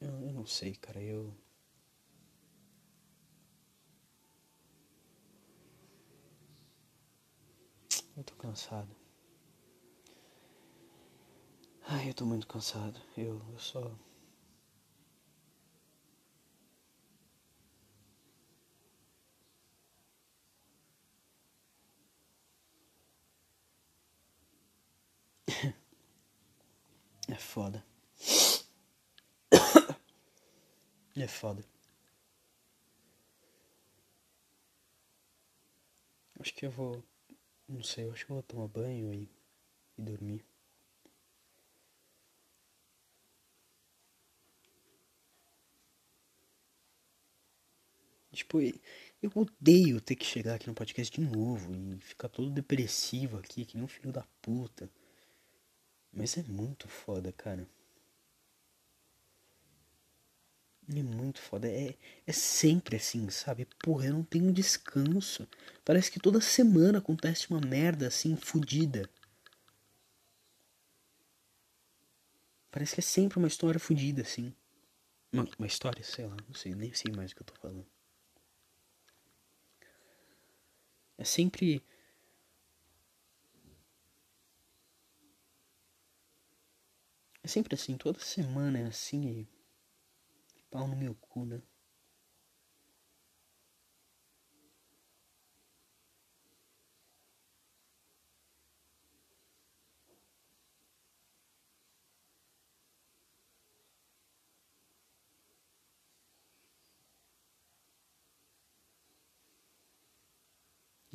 Eu, 0.00 0.08
eu 0.22 0.32
não 0.32 0.46
sei, 0.46 0.74
cara. 0.76 1.02
Eu. 1.02 1.34
Eu 8.16 8.22
tô 8.24 8.34
cansado. 8.36 9.05
Ai, 11.86 12.10
eu 12.10 12.14
tô 12.14 12.26
muito 12.26 12.46
cansado. 12.46 13.00
Eu, 13.16 13.40
eu 13.50 13.58
só. 13.58 13.80
É 27.28 27.34
foda. 27.36 27.84
É 31.16 31.26
foda. 31.26 31.64
Acho 36.40 36.54
que 36.54 36.64
eu 36.64 36.70
vou. 36.70 37.02
Não 37.68 37.82
sei, 37.82 38.08
acho 38.10 38.26
que 38.26 38.32
eu 38.32 38.36
vou 38.36 38.42
tomar 38.44 38.68
banho 38.68 39.12
e, 39.14 39.30
e 39.98 40.02
dormir. 40.02 40.44
Tipo, 48.36 48.60
eu 48.60 49.30
odeio 49.34 50.00
ter 50.00 50.14
que 50.14 50.24
chegar 50.24 50.54
aqui 50.54 50.66
no 50.68 50.74
podcast 50.74 51.12
de 51.12 51.26
novo 51.26 51.74
e 51.74 51.98
ficar 52.00 52.28
todo 52.28 52.50
depressivo 52.50 53.38
aqui, 53.38 53.64
que 53.64 53.76
nem 53.76 53.84
um 53.84 53.88
filho 53.88 54.12
da 54.12 54.24
puta. 54.42 54.90
Mas 56.12 56.36
é 56.38 56.42
muito 56.42 56.88
foda, 56.88 57.32
cara. 57.32 57.66
É 60.88 61.02
muito 61.02 61.40
foda. 61.40 61.68
É, 61.68 61.94
é 62.26 62.32
sempre 62.32 62.96
assim, 62.96 63.28
sabe? 63.30 63.66
Porra, 63.80 64.06
eu 64.06 64.14
não 64.14 64.22
tenho 64.22 64.52
descanso. 64.52 65.48
Parece 65.84 66.10
que 66.10 66.20
toda 66.20 66.40
semana 66.40 66.98
acontece 66.98 67.50
uma 67.50 67.60
merda 67.60 68.06
assim, 68.06 68.36
fodida. 68.36 69.08
Parece 72.70 72.94
que 72.94 73.00
é 73.00 73.02
sempre 73.02 73.38
uma 73.38 73.48
história 73.48 73.80
fodida, 73.80 74.22
assim. 74.22 74.54
Uma, 75.32 75.48
uma 75.58 75.66
história, 75.66 76.04
sei 76.04 76.26
lá, 76.26 76.36
não 76.46 76.54
sei, 76.54 76.74
nem 76.74 76.92
sei 76.92 77.12
mais 77.12 77.32
o 77.32 77.34
que 77.34 77.42
eu 77.42 77.46
tô 77.46 77.54
falando. 77.54 77.86
É 81.18 81.24
sempre. 81.24 81.82
É 87.42 87.48
sempre 87.48 87.74
assim, 87.74 87.96
toda 87.96 88.18
semana 88.20 88.78
é 88.78 88.84
assim 88.84 89.26
e 89.26 89.48
pau 90.70 90.86
no 90.86 90.94
meu 90.94 91.14
cu, 91.16 91.44
né? 91.44 91.60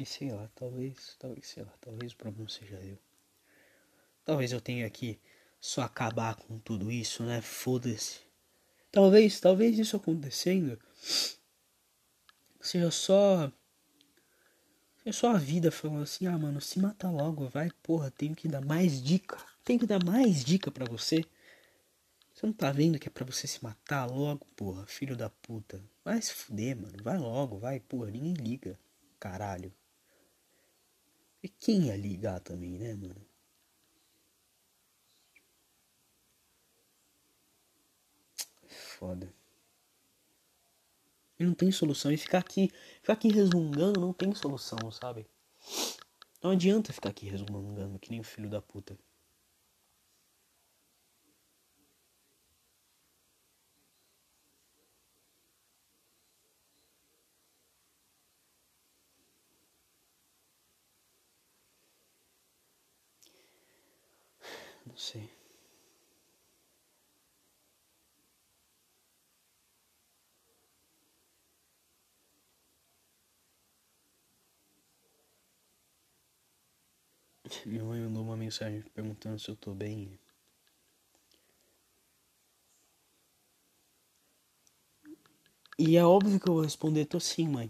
E 0.02 0.06
sei 0.06 0.32
lá, 0.32 0.50
talvez, 0.56 1.16
talvez, 1.20 1.46
sei 1.46 1.62
lá, 1.62 1.72
talvez 1.80 2.12
o 2.12 2.16
problema 2.16 2.50
seja 2.50 2.74
eu. 2.78 2.98
Talvez 4.26 4.52
eu 4.52 4.60
tenha 4.60 4.90
que 4.90 5.20
só 5.60 5.84
acabar 5.84 6.34
com 6.38 6.58
tudo 6.58 6.92
isso, 6.92 7.22
né? 7.22 7.40
Foda-se. 7.40 8.20
Talvez, 8.92 9.40
talvez 9.40 9.78
isso 9.78 9.96
acontecendo 9.96 10.80
seja 12.60 12.90
só. 12.90 13.52
Seja 15.04 15.14
só 15.16 15.36
a 15.36 15.38
vida 15.38 15.72
falando 15.72 16.02
assim, 16.02 16.26
ah 16.26 16.36
mano, 16.36 16.60
se 16.60 16.80
mata 16.80 17.08
logo, 17.08 17.48
vai, 17.48 17.70
porra, 17.84 18.10
tenho 18.10 18.34
que 18.34 18.48
dar 18.48 18.66
mais 18.66 19.04
dica. 19.04 19.38
Tenho 19.64 19.80
que 19.80 19.86
dar 19.86 20.04
mais 20.04 20.44
dica 20.44 20.72
para 20.72 20.86
você. 20.86 21.24
Você 22.34 22.48
não 22.48 22.54
tá 22.54 22.72
vendo 22.72 22.98
que 22.98 23.08
é 23.08 23.12
pra 23.12 23.24
você 23.24 23.46
se 23.46 23.64
matar 23.64 24.08
logo, 24.08 24.48
porra, 24.56 24.84
filho 24.88 25.16
da 25.16 25.30
puta. 25.30 25.80
Vai 26.04 26.20
se 26.20 26.34
fuder, 26.34 26.76
mano. 26.76 27.04
Vai 27.04 27.20
logo, 27.20 27.60
vai, 27.60 27.80
porra, 27.80 28.10
ninguém 28.10 28.34
liga. 28.34 28.80
Caralho. 29.20 29.72
E 31.44 31.50
quem 31.50 31.88
ia 31.88 31.98
ligar 31.98 32.40
também, 32.40 32.78
né, 32.78 32.94
mano? 32.96 33.32
foda. 39.02 39.34
E 41.40 41.44
não 41.44 41.56
tem 41.56 41.72
solução. 41.72 42.12
E 42.12 42.18
ficar 42.18 42.38
aqui, 42.38 42.70
ficar 43.02 43.14
aqui 43.14 43.30
resmungando 43.30 44.00
não 44.00 44.14
tem 44.14 44.32
solução, 44.36 44.92
sabe? 44.92 45.26
Não 46.44 46.52
adianta 46.52 46.94
ficar 46.94 47.10
aqui 47.10 47.28
resmungando 47.28 47.98
que 47.98 48.12
nem 48.12 48.22
filho 48.22 48.48
da 48.48 48.62
puta. 48.62 48.96
Sei. 65.06 65.28
Minha 77.66 77.84
mãe 77.84 78.02
mandou 78.02 78.24
uma 78.24 78.36
mensagem 78.36 78.82
perguntando 78.94 79.40
se 79.40 79.50
eu 79.50 79.56
tô 79.56 79.74
bem. 79.74 80.20
E 85.78 85.98
é 85.98 86.06
óbvio 86.06 86.40
que 86.40 86.48
eu 86.48 86.54
vou 86.54 86.64
responder, 86.64 87.04
tô 87.08 87.20
sim, 87.20 87.46
mãe. 87.50 87.70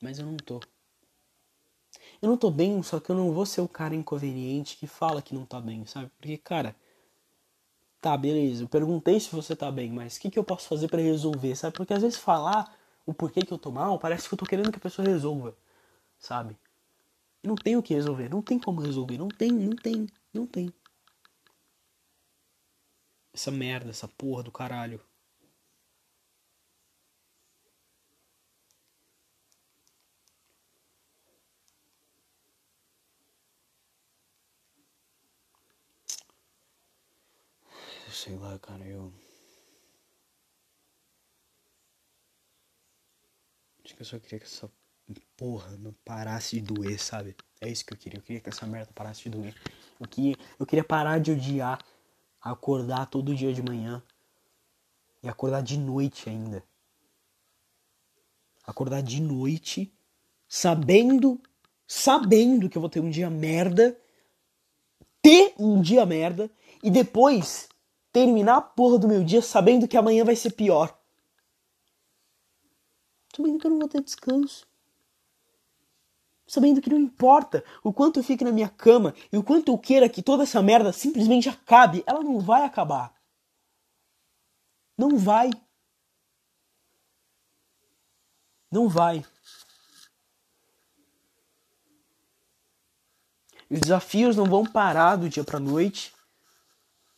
Mas 0.00 0.18
eu 0.18 0.24
não 0.26 0.38
tô. 0.38 0.58
Eu 2.20 2.30
não 2.30 2.36
tô 2.36 2.50
bem, 2.50 2.82
só 2.82 2.98
que 2.98 3.10
eu 3.10 3.16
não 3.16 3.32
vou 3.32 3.46
ser 3.46 3.60
o 3.60 3.68
cara 3.68 3.94
inconveniente 3.94 4.76
que 4.76 4.86
fala 4.86 5.22
que 5.22 5.34
não 5.34 5.44
tá 5.44 5.60
bem, 5.60 5.84
sabe? 5.86 6.10
Porque, 6.18 6.38
cara, 6.38 6.74
tá, 8.00 8.16
beleza, 8.16 8.64
eu 8.64 8.68
perguntei 8.68 9.18
se 9.20 9.30
você 9.34 9.54
tá 9.54 9.70
bem, 9.70 9.90
mas 9.92 10.16
o 10.16 10.20
que, 10.20 10.30
que 10.30 10.38
eu 10.38 10.44
posso 10.44 10.68
fazer 10.68 10.88
para 10.88 11.02
resolver, 11.02 11.54
sabe? 11.56 11.76
Porque 11.76 11.92
às 11.92 12.02
vezes 12.02 12.18
falar 12.18 12.74
o 13.04 13.12
porquê 13.14 13.40
que 13.42 13.52
eu 13.52 13.58
tô 13.58 13.70
mal 13.70 13.98
parece 13.98 14.28
que 14.28 14.34
eu 14.34 14.38
tô 14.38 14.46
querendo 14.46 14.70
que 14.72 14.78
a 14.78 14.80
pessoa 14.80 15.06
resolva, 15.06 15.56
sabe? 16.18 16.56
Não 17.42 17.54
tem 17.54 17.76
o 17.76 17.82
que 17.82 17.94
resolver, 17.94 18.28
não 18.28 18.42
tem 18.42 18.58
como 18.58 18.80
resolver, 18.80 19.18
não 19.18 19.28
tem, 19.28 19.52
não 19.52 19.76
tem, 19.76 20.06
não 20.32 20.46
tem. 20.46 20.72
Essa 23.32 23.50
merda, 23.50 23.90
essa 23.90 24.08
porra 24.08 24.42
do 24.42 24.50
caralho. 24.50 25.00
Sei 38.26 38.36
lá, 38.36 38.58
cara, 38.58 38.84
eu. 38.84 39.12
Acho 43.84 43.94
que 43.94 44.02
eu 44.02 44.06
só 44.06 44.18
queria 44.18 44.40
que 44.40 44.46
essa 44.46 44.68
porra, 45.36 45.76
não 45.76 45.92
parasse 46.04 46.56
de 46.56 46.62
doer, 46.62 47.00
sabe? 47.00 47.36
É 47.60 47.68
isso 47.68 47.86
que 47.86 47.92
eu 47.92 47.96
queria. 47.96 48.18
Eu 48.18 48.22
queria 48.24 48.40
que 48.40 48.48
essa 48.48 48.66
merda 48.66 48.90
parasse 48.92 49.22
de 49.22 49.30
doer. 49.30 49.54
Eu 50.00 50.08
queria, 50.08 50.34
eu 50.58 50.66
queria 50.66 50.82
parar 50.82 51.20
de 51.20 51.30
odiar 51.30 51.78
acordar 52.40 53.06
todo 53.06 53.32
dia 53.32 53.52
de 53.52 53.62
manhã 53.62 54.02
e 55.22 55.28
acordar 55.28 55.62
de 55.62 55.78
noite 55.78 56.28
ainda. 56.28 56.64
Acordar 58.64 59.02
de 59.02 59.22
noite 59.22 59.94
sabendo, 60.48 61.40
sabendo 61.86 62.68
que 62.68 62.76
eu 62.76 62.82
vou 62.82 62.90
ter 62.90 62.98
um 62.98 63.08
dia 63.08 63.30
merda, 63.30 63.96
ter 65.22 65.54
um 65.56 65.80
dia 65.80 66.04
merda 66.04 66.50
e 66.82 66.90
depois 66.90 67.68
terminar 68.16 68.56
a 68.56 68.62
porra 68.62 68.98
do 68.98 69.06
meu 69.06 69.22
dia 69.22 69.42
sabendo 69.42 69.86
que 69.86 69.94
amanhã 69.94 70.24
vai 70.24 70.34
ser 70.34 70.52
pior. 70.52 70.98
Sabendo 73.36 73.58
que 73.58 73.66
eu 73.66 73.70
não 73.70 73.78
vou 73.78 73.88
ter 73.90 74.02
descanso. 74.02 74.66
Sabendo 76.46 76.80
que 76.80 76.88
não 76.88 76.96
importa 76.96 77.62
o 77.84 77.92
quanto 77.92 78.18
eu 78.18 78.24
fique 78.24 78.42
na 78.42 78.52
minha 78.52 78.70
cama 78.70 79.14
e 79.30 79.36
o 79.36 79.42
quanto 79.42 79.70
eu 79.70 79.76
queira 79.76 80.08
que 80.08 80.22
toda 80.22 80.44
essa 80.44 80.62
merda 80.62 80.94
simplesmente 80.94 81.50
acabe, 81.50 82.02
ela 82.06 82.22
não 82.22 82.40
vai 82.40 82.64
acabar. 82.64 83.14
Não 84.96 85.18
vai. 85.18 85.50
Não 88.72 88.88
vai. 88.88 89.26
Os 93.68 93.80
desafios 93.80 94.34
não 94.36 94.46
vão 94.46 94.64
parar 94.64 95.16
do 95.16 95.28
dia 95.28 95.44
para 95.44 95.60
noite. 95.60 96.15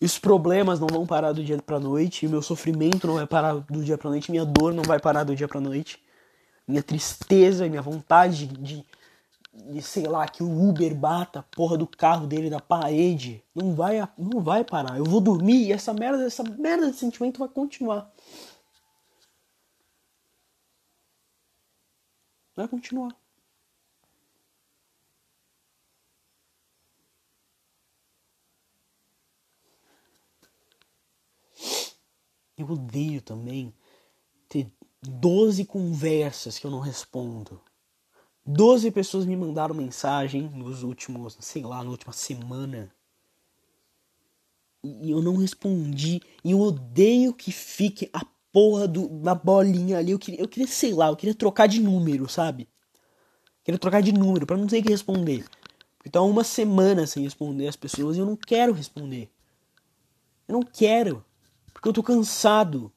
Os 0.01 0.19
problemas 0.19 0.79
não 0.79 0.87
vão 0.87 1.07
parar 1.07 1.33
do 1.33 1.43
dia 1.43 1.61
para 1.61 1.81
noite. 1.81 2.25
E 2.25 2.29
o 2.29 2.31
meu 2.31 2.43
sofrimento 2.43 3.07
não 3.07 3.15
vai 3.15 3.27
parar 3.27 3.55
do 3.55 3.83
dia 3.83 3.99
para 3.99 4.11
noite. 4.11 4.31
Minha 4.31 4.45
dor 4.45 4.73
não 4.73 4.85
vai 4.85 5.01
parar 5.01 5.25
do 5.25 5.35
dia 5.35 5.49
para 5.49 5.61
noite. 5.61 6.03
Minha 6.67 6.83
tristeza 6.83 7.67
e 7.67 7.71
minha 7.71 7.83
vontade 7.83 8.47
de, 8.47 8.87
de, 9.53 9.83
sei 9.83 10.07
lá, 10.07 10.27
que 10.29 10.43
o 10.43 10.69
Uber 10.69 10.95
bata 10.95 11.41
a 11.41 11.43
porra 11.43 11.77
do 11.77 11.87
carro 11.87 12.27
dele 12.27 12.51
na 12.51 12.61
parede. 12.61 13.43
Não 13.55 13.75
vai, 13.75 14.07
não 14.17 14.41
vai 14.41 14.65
parar. 14.65 14.99
Eu 14.99 15.05
vou 15.05 15.21
dormir 15.21 15.67
e 15.67 15.73
essa 15.73 15.93
merda, 15.93 16.25
essa 16.25 16.45
merda 16.45 16.91
de 16.91 16.97
sentimento 16.97 17.41
vai 17.41 17.49
continuar. 17.49 18.11
Vai 22.55 22.69
continuar. 22.69 23.15
Eu 32.59 32.69
odeio 32.71 33.23
também 33.23 33.73
ter 34.49 34.67
12 35.01 35.65
conversas 35.65 36.59
que 36.59 36.67
eu 36.67 36.71
não 36.71 36.81
respondo. 36.81 37.61
12 38.45 38.91
pessoas 38.91 39.27
me 39.27 39.37
mandaram 39.37 39.75
mensagem 39.75 40.49
nos 40.49 40.83
últimos, 40.83 41.37
sei 41.41 41.63
lá, 41.63 41.85
na 41.85 41.91
última 41.91 42.13
semana. 42.13 42.91
E 44.83 45.11
eu 45.11 45.23
não 45.23 45.37
respondi. 45.37 46.21
E 46.43 46.51
eu 46.51 46.61
odeio 46.61 47.33
que 47.33 47.53
fique 47.53 48.11
a 48.13 48.25
porra 48.53 48.89
do, 48.89 49.09
da 49.21 49.35
bolinha 49.35 49.99
ali. 49.99 50.13
Eu 50.13 50.19
queria, 50.19 50.41
eu 50.41 50.49
queria, 50.49 50.67
sei 50.67 50.93
lá, 50.93 51.09
eu 51.09 51.17
queria 51.17 51.35
trocar 51.35 51.69
de 51.69 51.81
número, 51.81 52.29
sabe? 52.29 52.63
Eu 52.63 53.65
queria 53.65 53.79
trocar 53.79 54.03
de 54.03 54.13
número 54.13 54.47
para 54.47 54.57
não 54.57 54.67
ter 54.67 54.83
que 54.83 54.89
responder. 54.89 55.45
Então, 56.05 56.29
uma 56.29 56.43
semana 56.43 57.07
sem 57.07 57.23
responder 57.23 57.69
as 57.69 57.77
pessoas 57.77 58.17
e 58.17 58.21
eu 58.21 58.27
não 58.27 58.37
quero 58.37 58.73
responder. 58.73 59.31
Eu 60.49 60.55
não 60.55 60.63
quero. 60.63 61.25
Porque 61.79 61.91
eu 61.91 61.93
tô 61.93 62.03
cansado. 62.03 62.93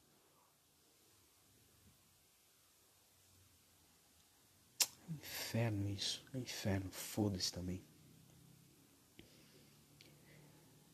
É 5.08 5.14
inferno 5.14 5.88
isso. 5.88 6.26
É 6.34 6.40
inferno. 6.40 6.90
Foda-se 6.90 7.54
também. 7.54 7.84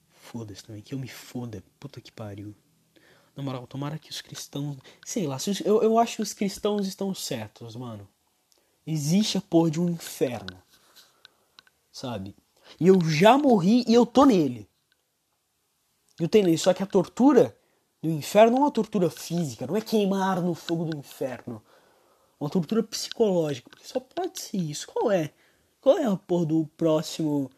Foda-se 0.10 0.66
também. 0.66 0.82
Que 0.82 0.94
eu 0.94 1.00
me 1.00 1.08
foda. 1.08 1.64
Puta 1.80 2.02
que 2.02 2.12
pariu. 2.12 2.54
Na 3.34 3.42
moral, 3.42 3.66
tomara 3.66 3.98
que 3.98 4.10
os 4.10 4.20
cristãos. 4.20 4.78
Sei 5.06 5.26
lá, 5.26 5.38
eu, 5.64 5.82
eu 5.82 5.98
acho 5.98 6.18
que 6.18 6.24
os 6.24 6.34
cristãos 6.34 6.88
estão 6.88 7.16
certos, 7.16 7.78
mano. 7.78 8.06
Existe 8.86 9.38
a 9.38 9.42
porra 9.42 9.72
de 9.72 9.80
um 9.80 9.88
inferno. 9.88 10.62
Sabe? 11.90 12.36
E 12.82 12.88
eu 12.88 13.00
já 13.10 13.38
morri 13.38 13.86
e 13.88 13.94
eu 13.94 14.06
tô 14.06 14.26
nele. 14.26 14.70
Eu 16.20 16.28
tenho 16.28 16.48
nele. 16.48 16.58
Só 16.58 16.74
que 16.74 16.84
a 16.84 16.86
tortura 16.86 17.58
do 18.02 18.10
inferno 18.10 18.52
não 18.52 18.60
é 18.60 18.62
uma 18.66 18.72
tortura 18.72 19.10
física, 19.10 19.66
não 19.68 19.76
é 19.76 19.82
queimar 19.82 20.42
no 20.42 20.54
fogo 20.54 20.86
do 20.86 20.98
inferno. 20.98 21.64
É 22.40 22.44
uma 22.44 22.50
tortura 22.50 22.84
psicológica, 22.84 23.70
porque 23.70 23.86
só 23.86 24.00
pode 24.00 24.40
ser 24.40 24.58
isso. 24.58 24.88
Qual 24.88 25.12
é? 25.12 25.34
Qual 25.82 25.98
é 25.98 26.06
a 26.06 26.16
porra 26.16 26.46
do 26.46 26.68
próximo. 26.78 27.52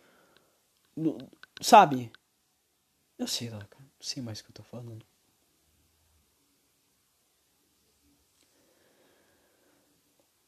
Do, 0.95 1.17
sabe? 1.61 2.11
Eu 3.17 3.27
sei 3.27 3.49
lá, 3.49 3.59
cara. 3.59 3.83
Não 3.83 3.89
sei 3.99 4.23
mais 4.23 4.39
o 4.39 4.43
que 4.45 4.51
eu 4.51 4.55
tô 4.55 4.63
falando. 4.63 5.05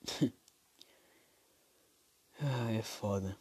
ah, 2.41 2.71
é 2.71 2.81
foda. 2.81 3.37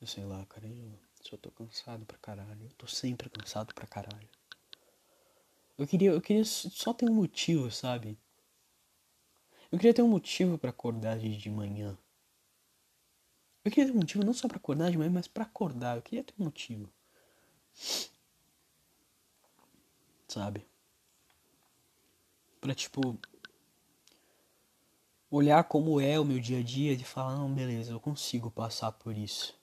Eu 0.00 0.08
sei 0.08 0.24
lá, 0.24 0.44
cara, 0.46 0.66
eu 0.66 0.98
só 1.22 1.36
tô 1.36 1.52
cansado 1.52 2.04
pra 2.04 2.18
caralho. 2.18 2.64
Eu 2.64 2.72
tô 2.72 2.88
sempre 2.88 3.30
cansado 3.30 3.72
pra 3.72 3.86
caralho. 3.86 4.28
Eu 5.78 5.86
queria, 5.86 6.10
eu 6.10 6.20
queria 6.20 6.44
só 6.44 6.92
ter 6.92 7.08
um 7.08 7.14
motivo, 7.14 7.70
sabe? 7.70 8.18
Eu 9.72 9.78
queria 9.78 9.94
ter 9.94 10.02
um 10.02 10.08
motivo 10.08 10.58
para 10.58 10.68
acordar 10.68 11.18
de 11.18 11.48
manhã. 11.50 11.96
Eu 13.64 13.70
queria 13.70 13.86
ter 13.86 13.92
um 13.92 14.00
motivo 14.00 14.24
não 14.24 14.32
só 14.32 14.48
para 14.48 14.56
acordar 14.56 14.90
de 14.90 14.98
manhã, 14.98 15.10
mas 15.10 15.28
para 15.28 15.44
acordar. 15.44 15.96
Eu 15.96 16.02
queria 16.02 16.24
ter 16.24 16.34
um 16.38 16.44
motivo. 16.44 16.90
Sabe? 20.26 20.66
Pra 22.60 22.74
tipo 22.74 23.18
olhar 25.30 25.62
como 25.64 26.00
é 26.00 26.18
o 26.18 26.24
meu 26.24 26.40
dia 26.40 26.58
a 26.58 26.62
dia 26.62 26.92
e 26.92 27.04
falar, 27.04 27.36
não, 27.36 27.52
beleza, 27.52 27.92
eu 27.92 28.00
consigo 28.00 28.50
passar 28.50 28.92
por 28.92 29.16
isso. 29.16 29.58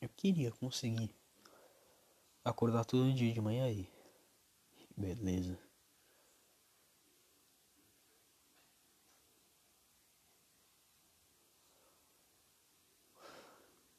Eu 0.00 0.08
queria 0.08 0.50
conseguir 0.50 1.14
acordar 2.44 2.84
todo 2.84 3.12
dia 3.12 3.32
de 3.32 3.40
manhã 3.40 3.64
aí. 3.64 3.88
Beleza. 4.96 5.58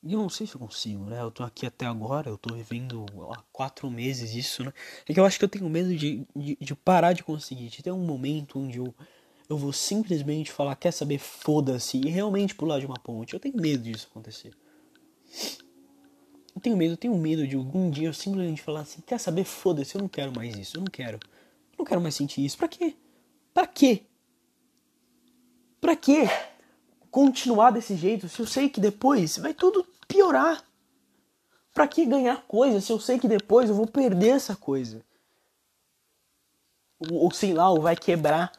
E 0.06 0.12
eu 0.14 0.20
não 0.20 0.28
sei 0.28 0.46
se 0.46 0.54
eu 0.54 0.60
consigo, 0.60 1.06
né? 1.06 1.22
Eu 1.22 1.32
tô 1.32 1.44
aqui 1.44 1.66
até 1.66 1.86
agora, 1.86 2.30
eu 2.30 2.38
tô 2.38 2.54
vivendo 2.54 3.06
há 3.32 3.42
quatro 3.54 3.90
meses 3.90 4.36
isso, 4.36 4.62
né? 4.62 4.74
É 5.08 5.14
que 5.14 5.20
eu 5.20 5.24
acho 5.24 5.40
que 5.40 5.46
eu 5.46 5.50
tenho 5.50 5.70
medo 5.70 5.96
de, 5.96 6.28
de, 6.36 6.58
de 6.60 6.76
parar 6.76 7.14
de 7.14 7.24
conseguir, 7.24 7.70
de 7.70 7.82
ter 7.82 7.92
um 7.92 8.06
momento 8.06 8.60
onde 8.60 8.80
eu, 8.80 8.94
eu 9.48 9.58
vou 9.58 9.72
simplesmente 9.72 10.52
falar, 10.52 10.76
quer 10.76 10.92
saber, 10.92 11.20
foda-se, 11.20 11.98
e 11.98 12.10
realmente 12.10 12.54
pular 12.54 12.82
de 12.82 12.86
uma 12.86 13.00
ponte. 13.00 13.34
Eu 13.34 13.40
tenho 13.40 13.56
medo 13.56 13.82
disso 13.82 14.10
acontecer. 14.12 14.54
Eu 16.54 16.62
tenho 16.62 16.76
medo, 16.76 16.94
eu 16.94 16.98
tenho 16.98 17.18
medo 17.18 17.48
de 17.48 17.56
algum 17.56 17.90
dia 17.90 18.10
eu 18.10 18.14
simplesmente 18.14 18.62
falar 18.62 18.82
assim, 18.82 19.02
quer 19.08 19.18
saber, 19.18 19.46
foda-se, 19.46 19.96
eu 19.96 20.02
não 20.02 20.10
quero 20.10 20.36
mais 20.36 20.54
isso, 20.58 20.76
eu 20.76 20.82
não 20.82 20.92
quero. 20.92 21.18
Eu 21.72 21.78
não 21.80 21.86
quero 21.86 22.02
mais 22.02 22.14
sentir 22.14 22.44
isso. 22.44 22.58
Pra 22.58 22.68
quê? 22.68 22.94
Pra 23.54 23.66
quê? 23.66 24.04
Pra 25.80 25.96
quê? 25.96 26.28
Continuar 27.10 27.72
desse 27.72 27.96
jeito 27.96 28.28
se 28.28 28.42
eu 28.42 28.46
sei 28.46 28.68
que 28.68 28.82
depois 28.82 29.38
vai 29.38 29.54
tudo 29.54 29.93
piorar? 30.14 30.64
Pra 31.74 31.88
que 31.88 32.06
ganhar 32.06 32.44
coisa 32.44 32.80
se 32.80 32.92
eu 32.92 33.00
sei 33.00 33.18
que 33.18 33.28
depois 33.28 33.68
eu 33.68 33.76
vou 33.76 33.88
perder 33.88 34.30
essa 34.30 34.56
coisa? 34.56 35.04
Ou, 37.00 37.24
ou 37.24 37.32
sei 37.32 37.54
lá, 37.54 37.72
ou 37.72 37.82
vai 37.82 37.96
quebrar, 37.96 38.52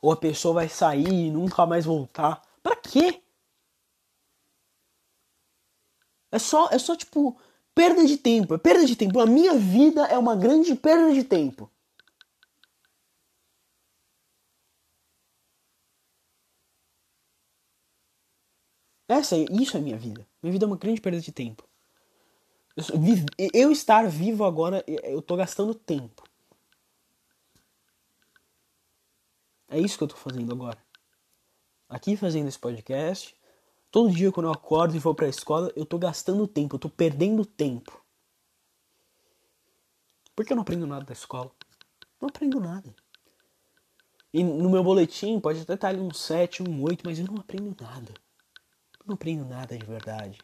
ou 0.00 0.10
a 0.10 0.16
pessoa 0.16 0.54
vai 0.54 0.68
sair 0.68 1.26
e 1.26 1.30
nunca 1.30 1.66
mais 1.66 1.84
voltar. 1.84 2.42
Pra 2.62 2.74
quê? 2.74 3.22
É 6.30 6.38
só, 6.38 6.68
é 6.70 6.78
só 6.78 6.96
tipo, 6.96 7.36
perda 7.74 8.06
de 8.06 8.16
tempo. 8.16 8.54
É 8.54 8.58
perda 8.58 8.86
de 8.86 8.96
tempo. 8.96 9.20
A 9.20 9.26
minha 9.26 9.52
vida 9.54 10.06
é 10.06 10.16
uma 10.16 10.34
grande 10.34 10.74
perda 10.74 11.12
de 11.12 11.22
tempo. 11.22 11.70
Essa, 19.12 19.36
isso 19.36 19.76
é 19.76 19.80
minha 19.80 19.98
vida. 19.98 20.26
Minha 20.42 20.54
vida 20.54 20.64
é 20.64 20.68
uma 20.68 20.78
grande 20.78 20.98
perda 20.98 21.20
de 21.20 21.30
tempo. 21.30 21.68
Eu, 22.74 23.50
eu 23.52 23.70
estar 23.70 24.08
vivo 24.08 24.42
agora, 24.42 24.82
eu 24.86 25.20
tô 25.20 25.36
gastando 25.36 25.74
tempo. 25.74 26.22
É 29.68 29.78
isso 29.78 29.98
que 29.98 30.04
eu 30.04 30.08
tô 30.08 30.16
fazendo 30.16 30.50
agora. 30.50 30.78
Aqui 31.90 32.16
fazendo 32.16 32.48
esse 32.48 32.58
podcast, 32.58 33.36
todo 33.90 34.14
dia 34.14 34.32
quando 34.32 34.46
eu 34.46 34.52
acordo 34.52 34.96
e 34.96 34.98
vou 34.98 35.14
pra 35.14 35.28
escola, 35.28 35.70
eu 35.76 35.84
tô 35.84 35.98
gastando 35.98 36.48
tempo, 36.48 36.76
eu 36.76 36.80
tô 36.80 36.88
perdendo 36.88 37.44
tempo. 37.44 38.02
Por 40.34 40.46
que 40.46 40.54
eu 40.54 40.56
não 40.56 40.62
aprendo 40.62 40.86
nada 40.86 41.04
da 41.04 41.12
escola? 41.12 41.50
Não 42.18 42.30
aprendo 42.30 42.58
nada. 42.58 42.94
E 44.32 44.42
no 44.42 44.70
meu 44.70 44.82
boletim 44.82 45.38
pode 45.38 45.60
até 45.60 45.74
estar 45.74 45.88
ali 45.88 46.00
um 46.00 46.14
7, 46.14 46.62
um 46.62 46.82
8, 46.82 47.02
mas 47.04 47.18
eu 47.18 47.26
não 47.26 47.36
aprendo 47.36 47.76
nada. 47.78 48.14
Não 49.06 49.14
aprendo 49.14 49.44
nada 49.44 49.76
de 49.76 49.84
verdade. 49.84 50.38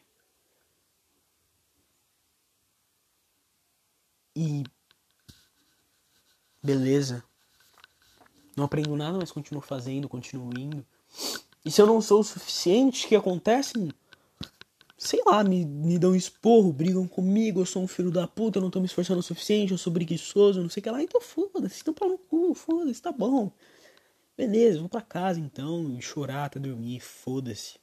E. 4.35 4.63
Beleza. 6.61 7.23
Não 8.55 8.65
aprendo 8.65 8.95
nada, 8.95 9.17
mas 9.17 9.31
continuo 9.31 9.61
fazendo, 9.61 10.09
continuo 10.09 10.51
indo. 10.57 10.85
E 11.63 11.71
se 11.71 11.81
eu 11.81 11.87
não 11.87 12.01
sou 12.01 12.19
o 12.19 12.23
suficiente, 12.23 13.05
o 13.05 13.09
que 13.09 13.15
acontece? 13.15 13.73
Sei 14.97 15.21
lá, 15.25 15.43
me, 15.43 15.65
me 15.65 15.97
dão 15.97 16.13
esporro, 16.13 16.73
brigam 16.73 17.07
comigo, 17.07 17.61
eu 17.61 17.65
sou 17.65 17.81
um 17.81 17.87
filho 17.87 18.11
da 18.11 18.27
puta, 18.27 18.57
eu 18.59 18.61
não 18.61 18.69
tô 18.69 18.79
me 18.81 18.85
esforçando 18.85 19.19
o 19.21 19.23
suficiente, 19.23 19.71
eu 19.71 19.77
sou 19.77 19.93
preguiçoso, 19.93 20.61
não 20.61 20.69
sei 20.69 20.81
o 20.81 20.83
que 20.83 20.89
lá. 20.89 21.01
Então 21.01 21.21
foda-se, 21.21 21.81
então 21.81 21.93
para 21.93 22.09
no 22.09 22.17
cu, 22.17 22.53
foda-se, 22.53 23.01
tá 23.01 23.11
bom. 23.11 23.51
Beleza, 24.37 24.79
vou 24.79 24.89
pra 24.89 25.01
casa 25.01 25.39
então, 25.39 25.99
chorar 26.01 26.45
até 26.45 26.59
dormir, 26.59 26.99
foda-se. 26.99 27.79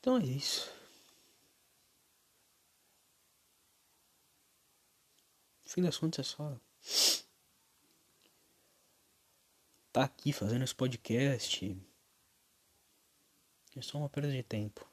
Então 0.00 0.16
é 0.16 0.24
isso. 0.24 0.72
No 5.62 5.70
fim 5.70 5.82
das 5.82 5.98
contas 5.98 6.26
é 6.26 6.28
só. 6.30 6.58
Tá 9.92 10.04
aqui 10.04 10.32
fazendo 10.32 10.64
esse 10.64 10.74
podcast. 10.74 11.76
É 13.76 13.82
só 13.82 13.98
uma 13.98 14.08
perda 14.08 14.32
de 14.32 14.42
tempo. 14.42 14.89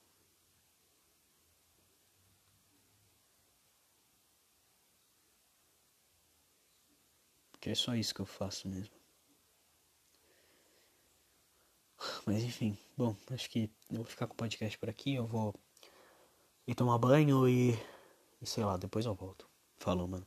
Porque 7.67 7.73
é 7.73 7.75
só 7.75 7.93
isso 7.95 8.15
que 8.15 8.21
eu 8.21 8.25
faço 8.25 8.65
mesmo. 8.69 8.95
Mas 12.25 12.41
enfim, 12.41 12.77
bom, 12.95 13.13
acho 13.29 13.49
que 13.49 13.69
eu 13.91 13.97
vou 13.97 14.05
ficar 14.05 14.25
com 14.25 14.35
o 14.35 14.37
podcast 14.37 14.77
por 14.77 14.89
aqui. 14.89 15.15
Eu 15.15 15.25
vou 15.25 15.53
ir 16.65 16.73
tomar 16.75 16.97
banho 16.97 17.45
e. 17.45 17.73
E 18.41 18.45
sei 18.45 18.63
lá, 18.63 18.77
depois 18.77 19.05
eu 19.05 19.13
volto. 19.13 19.49
Falou, 19.79 20.07
mano. 20.07 20.25